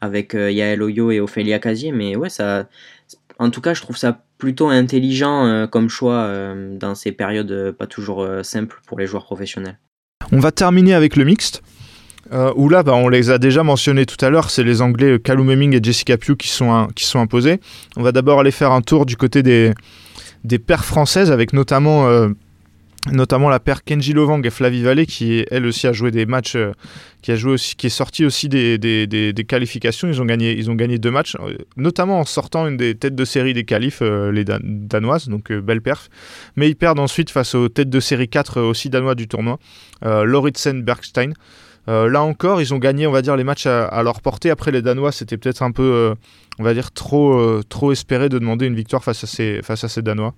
[0.00, 2.68] avec Yael Oyo et Ophélia Casier, mais ouais, ça.
[3.38, 8.26] En tout cas, je trouve ça plutôt intelligent comme choix dans ces périodes pas toujours
[8.42, 9.78] simples pour les joueurs professionnels.
[10.32, 11.62] On va terminer avec le mixte.
[12.32, 15.12] Euh, où là, bah, on les a déjà mentionnés tout à l'heure, c'est les Anglais
[15.12, 17.60] euh, Callum et Jessica Pugh qui sont, qui sont imposés.
[17.96, 19.72] On va d'abord aller faire un tour du côté des,
[20.42, 22.28] des paires françaises, avec notamment, euh,
[23.12, 26.56] notamment la paire Kenji Lovang et Flavie Vallée, qui elle aussi a joué des matchs,
[27.22, 30.08] qui, a joué aussi, qui est sorti aussi des, des, des, qualifications.
[30.08, 31.36] Ils ont, gagné, ils ont gagné deux matchs,
[31.76, 36.08] notamment en sortant une des têtes de série des qualifs, les Danoises, donc belle perf.
[36.56, 39.58] Mais ils perdent ensuite face aux têtes de série 4 aussi danois du tournoi,
[40.02, 41.32] Lauritsen Bergstein.
[41.88, 44.50] Euh, là encore, ils ont gagné, on va dire, les matchs à, leur portée.
[44.50, 46.14] Après, les Danois, c'était peut-être un peu, euh,
[46.58, 49.84] on va dire, trop, euh, trop espéré de demander une victoire face à ces, face
[49.84, 50.34] à ces Danois.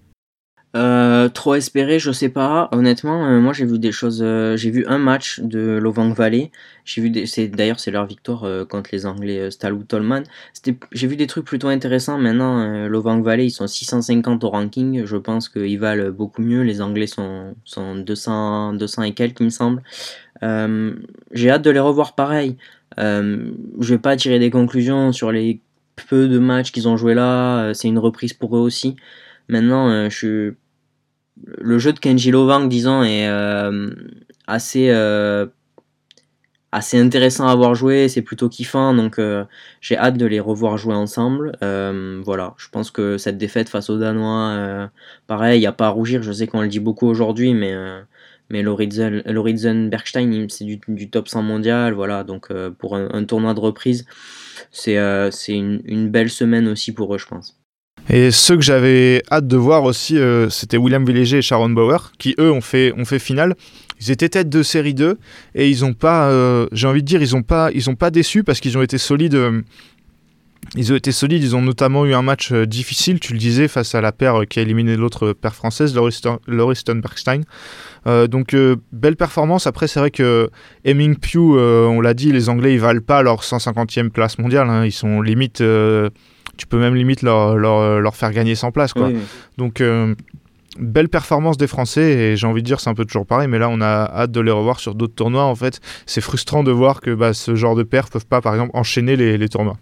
[0.74, 2.68] Trop espéré, je sais pas.
[2.72, 4.24] Honnêtement, moi j'ai vu des choses.
[4.56, 6.50] j'ai vu un match de Lovang Valley.
[6.84, 10.22] J'ai vu d'ailleurs c'est leur victoire contre les Anglais Stalou Tolman.
[10.92, 12.18] j'ai vu des trucs plutôt intéressants.
[12.18, 15.04] Maintenant, Lovang Valley ils sont 650 au ranking.
[15.04, 16.62] Je pense qu'ils valent beaucoup mieux.
[16.62, 19.82] Les Anglais sont, sont 200, 200 et quelques, il me semble.
[20.42, 20.94] Euh,
[21.32, 22.56] j'ai hâte de les revoir pareil.
[22.98, 25.60] Euh, je vais pas tirer des conclusions sur les
[26.08, 27.64] peu de matchs qu'ils ont joué là.
[27.64, 28.96] Euh, c'est une reprise pour eux aussi.
[29.48, 30.50] Maintenant, je suis
[31.58, 33.28] le jeu de Kenji Lovang, disons, est
[34.46, 34.90] assez,
[36.72, 38.08] assez intéressant à avoir joué.
[38.08, 39.20] C'est plutôt kiffant, donc
[39.80, 41.52] j'ai hâte de les revoir jouer ensemble.
[41.60, 44.90] voilà, je pense que cette défaite face aux Danois,
[45.26, 46.22] pareil, il n'y a pas à rougir.
[46.22, 47.74] Je sais qu'on le dit beaucoup aujourd'hui, mais
[48.50, 53.60] mais l'Horizon Bergstein, c'est du, top 100 mondial, voilà, donc euh, pour un, tournoi de
[53.60, 54.06] reprise,
[54.70, 57.57] c'est euh, une, une, belle semaine aussi pour eux, je pense.
[58.10, 62.12] Et ceux que j'avais hâte de voir aussi, euh, c'était William Villéger et Sharon Bauer,
[62.18, 63.54] qui eux ont fait, finale.
[64.00, 65.18] Ils étaient tête de série 2
[65.54, 66.30] et ils ont pas,
[66.72, 69.36] j'ai envie de dire, ils ont pas, ont pas déçu parce qu'ils ont été solides
[70.76, 73.68] ils ont été solides, ils ont notamment eu un match euh, difficile, tu le disais,
[73.68, 77.42] face à la paire euh, qui a éliminé l'autre paire française, Laurie Stone-Bergstein.
[78.06, 78.54] Euh, donc
[78.92, 79.66] belle performance.
[79.66, 80.50] Après c'est vrai que
[80.84, 84.68] Hemming Pugh, on l'a dit, les Anglais ils valent pas leur 150e place mondiale.
[84.68, 84.84] Hein.
[84.84, 85.62] Ils sont limite,
[86.58, 89.10] tu peux même limite leur, leur, faire gagner 100 places quoi.
[89.56, 89.82] Donc
[90.78, 93.58] belle performance des Français et j'ai envie de dire c'est un peu toujours pareil mais
[93.58, 96.70] là on a hâte de les revoir sur d'autres tournois en fait c'est frustrant de
[96.70, 99.76] voir que bah, ce genre de paires peuvent pas par exemple enchaîner les tournois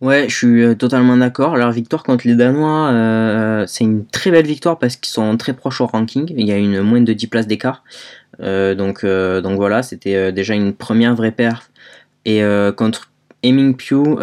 [0.00, 1.56] Ouais, je suis euh, totalement d'accord.
[1.56, 5.52] Leur victoire contre les Danois, euh, c'est une très belle victoire parce qu'ils sont très
[5.52, 6.32] proches au ranking.
[6.34, 7.84] Il y a une moins de 10 places d'écart.
[8.40, 11.70] Euh, donc, donc voilà, c'était déjà une première vraie perf.
[12.24, 12.42] Et
[12.76, 13.10] contre
[13.42, 14.18] Heming Pugh,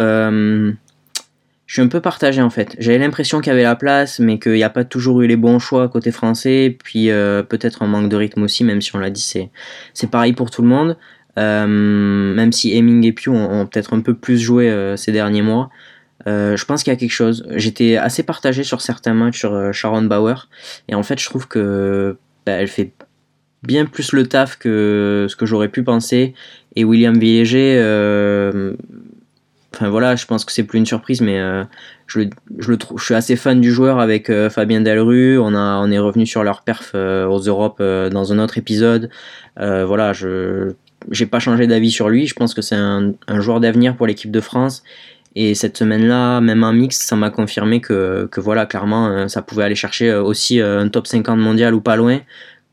[1.67, 2.75] je suis un peu partagé en fait.
[2.79, 5.35] J'avais l'impression qu'il y avait la place, mais qu'il n'y a pas toujours eu les
[5.35, 6.75] bons choix côté français.
[6.83, 7.09] Puis
[7.49, 9.51] peut-être un manque de rythme aussi, même si on l'a dit, c'est,
[9.93, 10.97] c'est pareil pour tout le monde.
[11.37, 15.43] Euh, même si Hemming et Pew ont, peut-être un peu plus joué euh, ces derniers
[15.43, 15.69] mois.
[16.25, 17.45] Euh, je pense qu'il y a quelque chose.
[17.51, 20.49] J'étais assez partagé sur certains matchs sur Sharon Bauer.
[20.87, 22.91] Et en fait, je trouve que bah, elle fait
[23.63, 26.33] bien plus le taf que ce que j'aurais pu penser.
[26.75, 27.79] Et William Villéger,
[29.73, 31.39] enfin voilà, je pense que c'est plus une surprise, mais
[32.07, 32.21] je,
[32.59, 35.37] je, le je suis assez fan du joueur avec Fabien Delru.
[35.39, 39.09] On, a, on est revenu sur leur perf aux Europes dans un autre épisode.
[39.57, 40.73] voilà, je
[41.11, 42.27] j'ai pas changé d'avis sur lui.
[42.27, 44.83] Je pense que c'est un, joueur d'avenir pour l'équipe de France.
[45.35, 49.41] Et cette semaine-là, même en mix, ça m'a confirmé que, que, voilà, clairement, euh, ça
[49.41, 52.19] pouvait aller chercher euh, aussi euh, un top 50 mondial ou pas loin.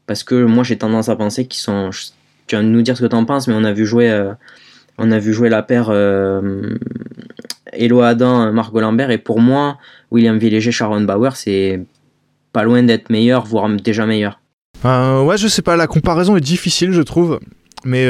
[0.07, 1.90] parce que moi j'ai tendance à penser qu'ils sont.
[2.46, 4.33] Tu vas nous dire ce que tu en penses, mais on a vu jouer, euh,
[4.98, 6.76] on a vu jouer la paire euh,
[7.72, 9.78] Elo Adam, Margot Lambert, et pour moi,
[10.11, 11.84] William Villéger, Sharon Bauer, c'est
[12.53, 14.40] pas loin d'être meilleur, voire déjà meilleur.
[14.84, 17.40] Euh, ouais, je sais pas, la comparaison est difficile, je trouve,
[17.84, 18.07] mais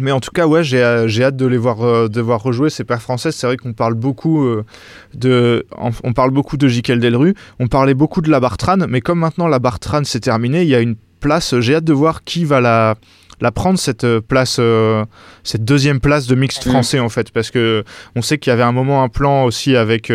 [0.00, 3.02] mais en tout cas, ouais, j'ai, hâte de les voir, de voir rejouer ces paires
[3.02, 3.34] françaises.
[3.34, 4.48] C'est vrai qu'on parle beaucoup
[5.12, 5.66] de,
[6.02, 9.58] on parle beaucoup de Delru, on parlait beaucoup de la Bartran, mais comme maintenant la
[9.58, 11.58] Bartran s'est terminée, il y a une place.
[11.60, 12.96] J'ai hâte de voir qui va la,
[13.42, 14.58] la prendre cette place,
[15.42, 17.84] cette deuxième place de mixte français en fait, parce que
[18.16, 20.10] on sait qu'il y avait un moment un plan aussi avec.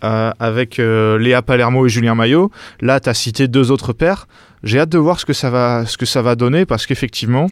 [0.00, 2.50] avec Léa Palermo et Julien Maillot.
[2.80, 4.26] Là, tu as cité deux autres paires.
[4.62, 7.48] J'ai hâte de voir ce que ça va, ce que ça va donner parce qu'effectivement,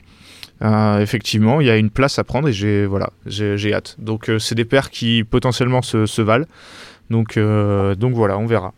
[0.63, 3.97] euh, effectivement, il y a une place à prendre et j'ai voilà, j'ai hâte.
[3.99, 6.47] Donc euh, c'est des paires qui potentiellement se, valent.
[7.11, 8.73] Donc, euh, donc voilà, on verra.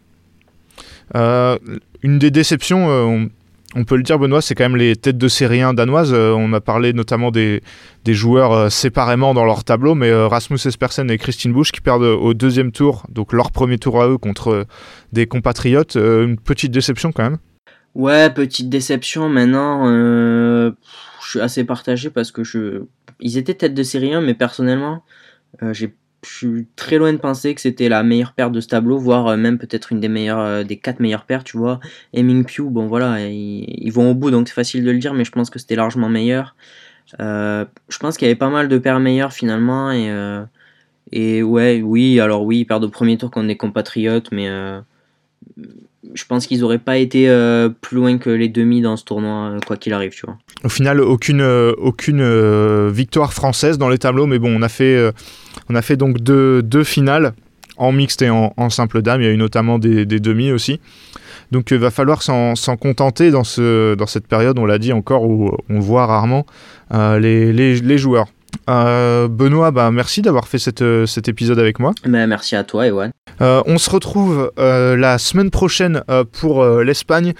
[1.14, 3.28] une des déceptions, on,
[3.82, 6.12] peut le dire Benoît, c'est quand même les têtes de série 1 danoises.
[6.12, 7.60] on a parlé notamment des,
[8.06, 12.70] joueurs séparément dans leur tableau, mais Rasmus Espersen et Christine Busch qui perdent au deuxième
[12.70, 14.64] tour, donc leur premier tour à eux contre
[15.12, 15.96] des compatriotes.
[15.96, 17.38] une petite déception quand même.
[17.96, 19.28] Ouais, petite déception.
[19.28, 19.86] Maintenant,
[21.24, 22.86] je suis assez partagé parce que.
[23.20, 25.04] Ils étaient tête de série 1, mais personnellement,
[25.62, 25.72] euh,
[26.24, 29.28] je suis très loin de penser que c'était la meilleure paire de ce tableau, voire
[29.28, 31.80] euh, même peut-être une des meilleures, euh, des quatre meilleures paires, tu vois.
[32.14, 35.24] Hemming Pew, bon voilà, ils, vont au bout, donc c'est facile de le dire, mais
[35.24, 36.56] je pense que c'était largement meilleur.
[37.18, 40.10] je pense qu'il y avait pas mal de paires meilleures finalement, et,
[41.12, 44.48] et ouais, oui, alors oui, ils perdent au premier tour contre des compatriotes, mais
[46.12, 49.50] je pense qu'ils n'auraient pas été euh, plus loin que les demi dans ce tournoi,
[49.50, 50.36] euh, quoi qu'il arrive, tu vois.
[50.62, 56.18] Au final, aucune, euh, victoire française dans les tableaux, mais bon, on a fait, donc
[56.18, 57.34] deux, finales
[57.76, 59.20] en mixte et en, simple dame.
[59.22, 60.80] Il y a eu notamment des, demi aussi.
[61.50, 65.24] Donc il va falloir s'en contenter dans, ce, dans cette période, on l'a dit encore,
[65.24, 66.46] où on voit rarement
[66.90, 68.26] les joueurs.
[68.68, 71.92] Euh, Benoît, bah, merci d'avoir fait euh, cet épisode avec moi.
[72.04, 73.10] Bah, merci à toi, Ewan.
[73.40, 76.02] Euh, on se retrouve la semaine prochaine
[76.32, 77.34] pour l'Espagne.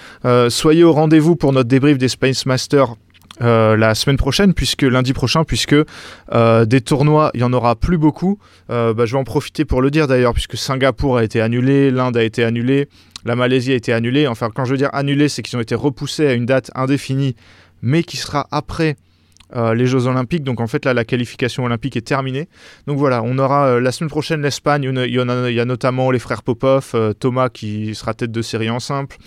[0.49, 2.95] soyez au rendez-vous pour notre débrief des Space Masters.
[3.39, 8.39] la semaine prochaine, puisque lundi prochain, puisque des tournois, il y en aura plus beaucoup.
[8.67, 12.17] Bah, je vais en profiter pour le dire d'ailleurs, puisque Singapour a été annulé, l'Inde
[12.17, 12.89] a été annulée,
[13.23, 14.27] la Malaisie a été annulée.
[14.27, 17.35] Enfin, quand je veux dire annulé, c'est qu'ils ont été repoussés à une date indéfinie,
[17.81, 18.97] mais qui sera après
[19.55, 20.43] euh, les Jeux Olympiques.
[20.43, 22.49] Donc en fait là la qualification olympique est terminée.
[22.87, 24.83] Donc voilà, on aura euh, la semaine prochaine l'Espagne.
[24.83, 28.79] Il, y, a, notamment les frères Popov, euh, Thomas qui sera tête de série en
[28.79, 29.17] simple.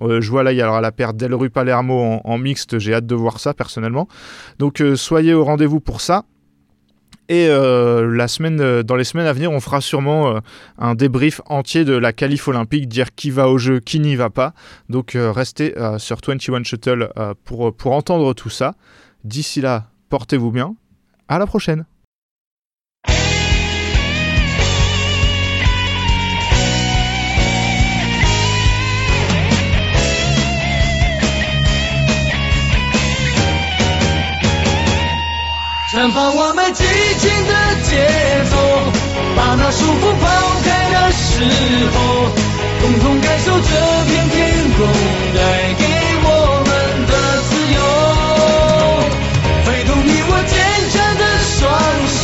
[0.00, 2.78] je vois là, il y aura la paire Delru Palermo en, mixte.
[2.78, 4.08] J'ai hâte de voir ça personnellement.
[4.58, 6.24] Donc soyez au rendez-vous pour ça.
[7.30, 10.40] Et la semaine, dans les semaines à venir, on fera sûrement
[10.78, 14.30] un débrief entier de la qualif olympique, dire qui va au jeu, qui n'y va
[14.30, 14.54] pas.
[14.88, 17.10] Donc restez sur 21 Shuttle
[17.44, 18.76] pour, pour entendre tout ça.
[19.23, 20.75] D'ici là, portez-vous bien.
[21.27, 21.85] À la prochaine.
[35.93, 37.53] 绽放我们激情的
[37.83, 38.55] 节奏，
[39.35, 40.25] 把那束缚抛
[40.63, 41.45] 开的时
[41.93, 41.95] 候，
[42.81, 43.69] 共同感受这
[44.07, 44.87] 片天空
[45.35, 45.96] 带给。
[51.58, 51.68] 双
[52.06, 52.22] 手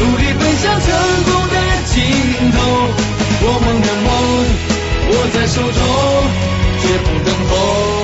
[0.00, 0.86] 努力奔向成
[1.24, 1.96] 功的尽
[2.50, 2.56] 头，
[3.42, 4.08] 我们的梦
[5.10, 5.76] 握在手中，
[6.80, 7.97] 绝不等候。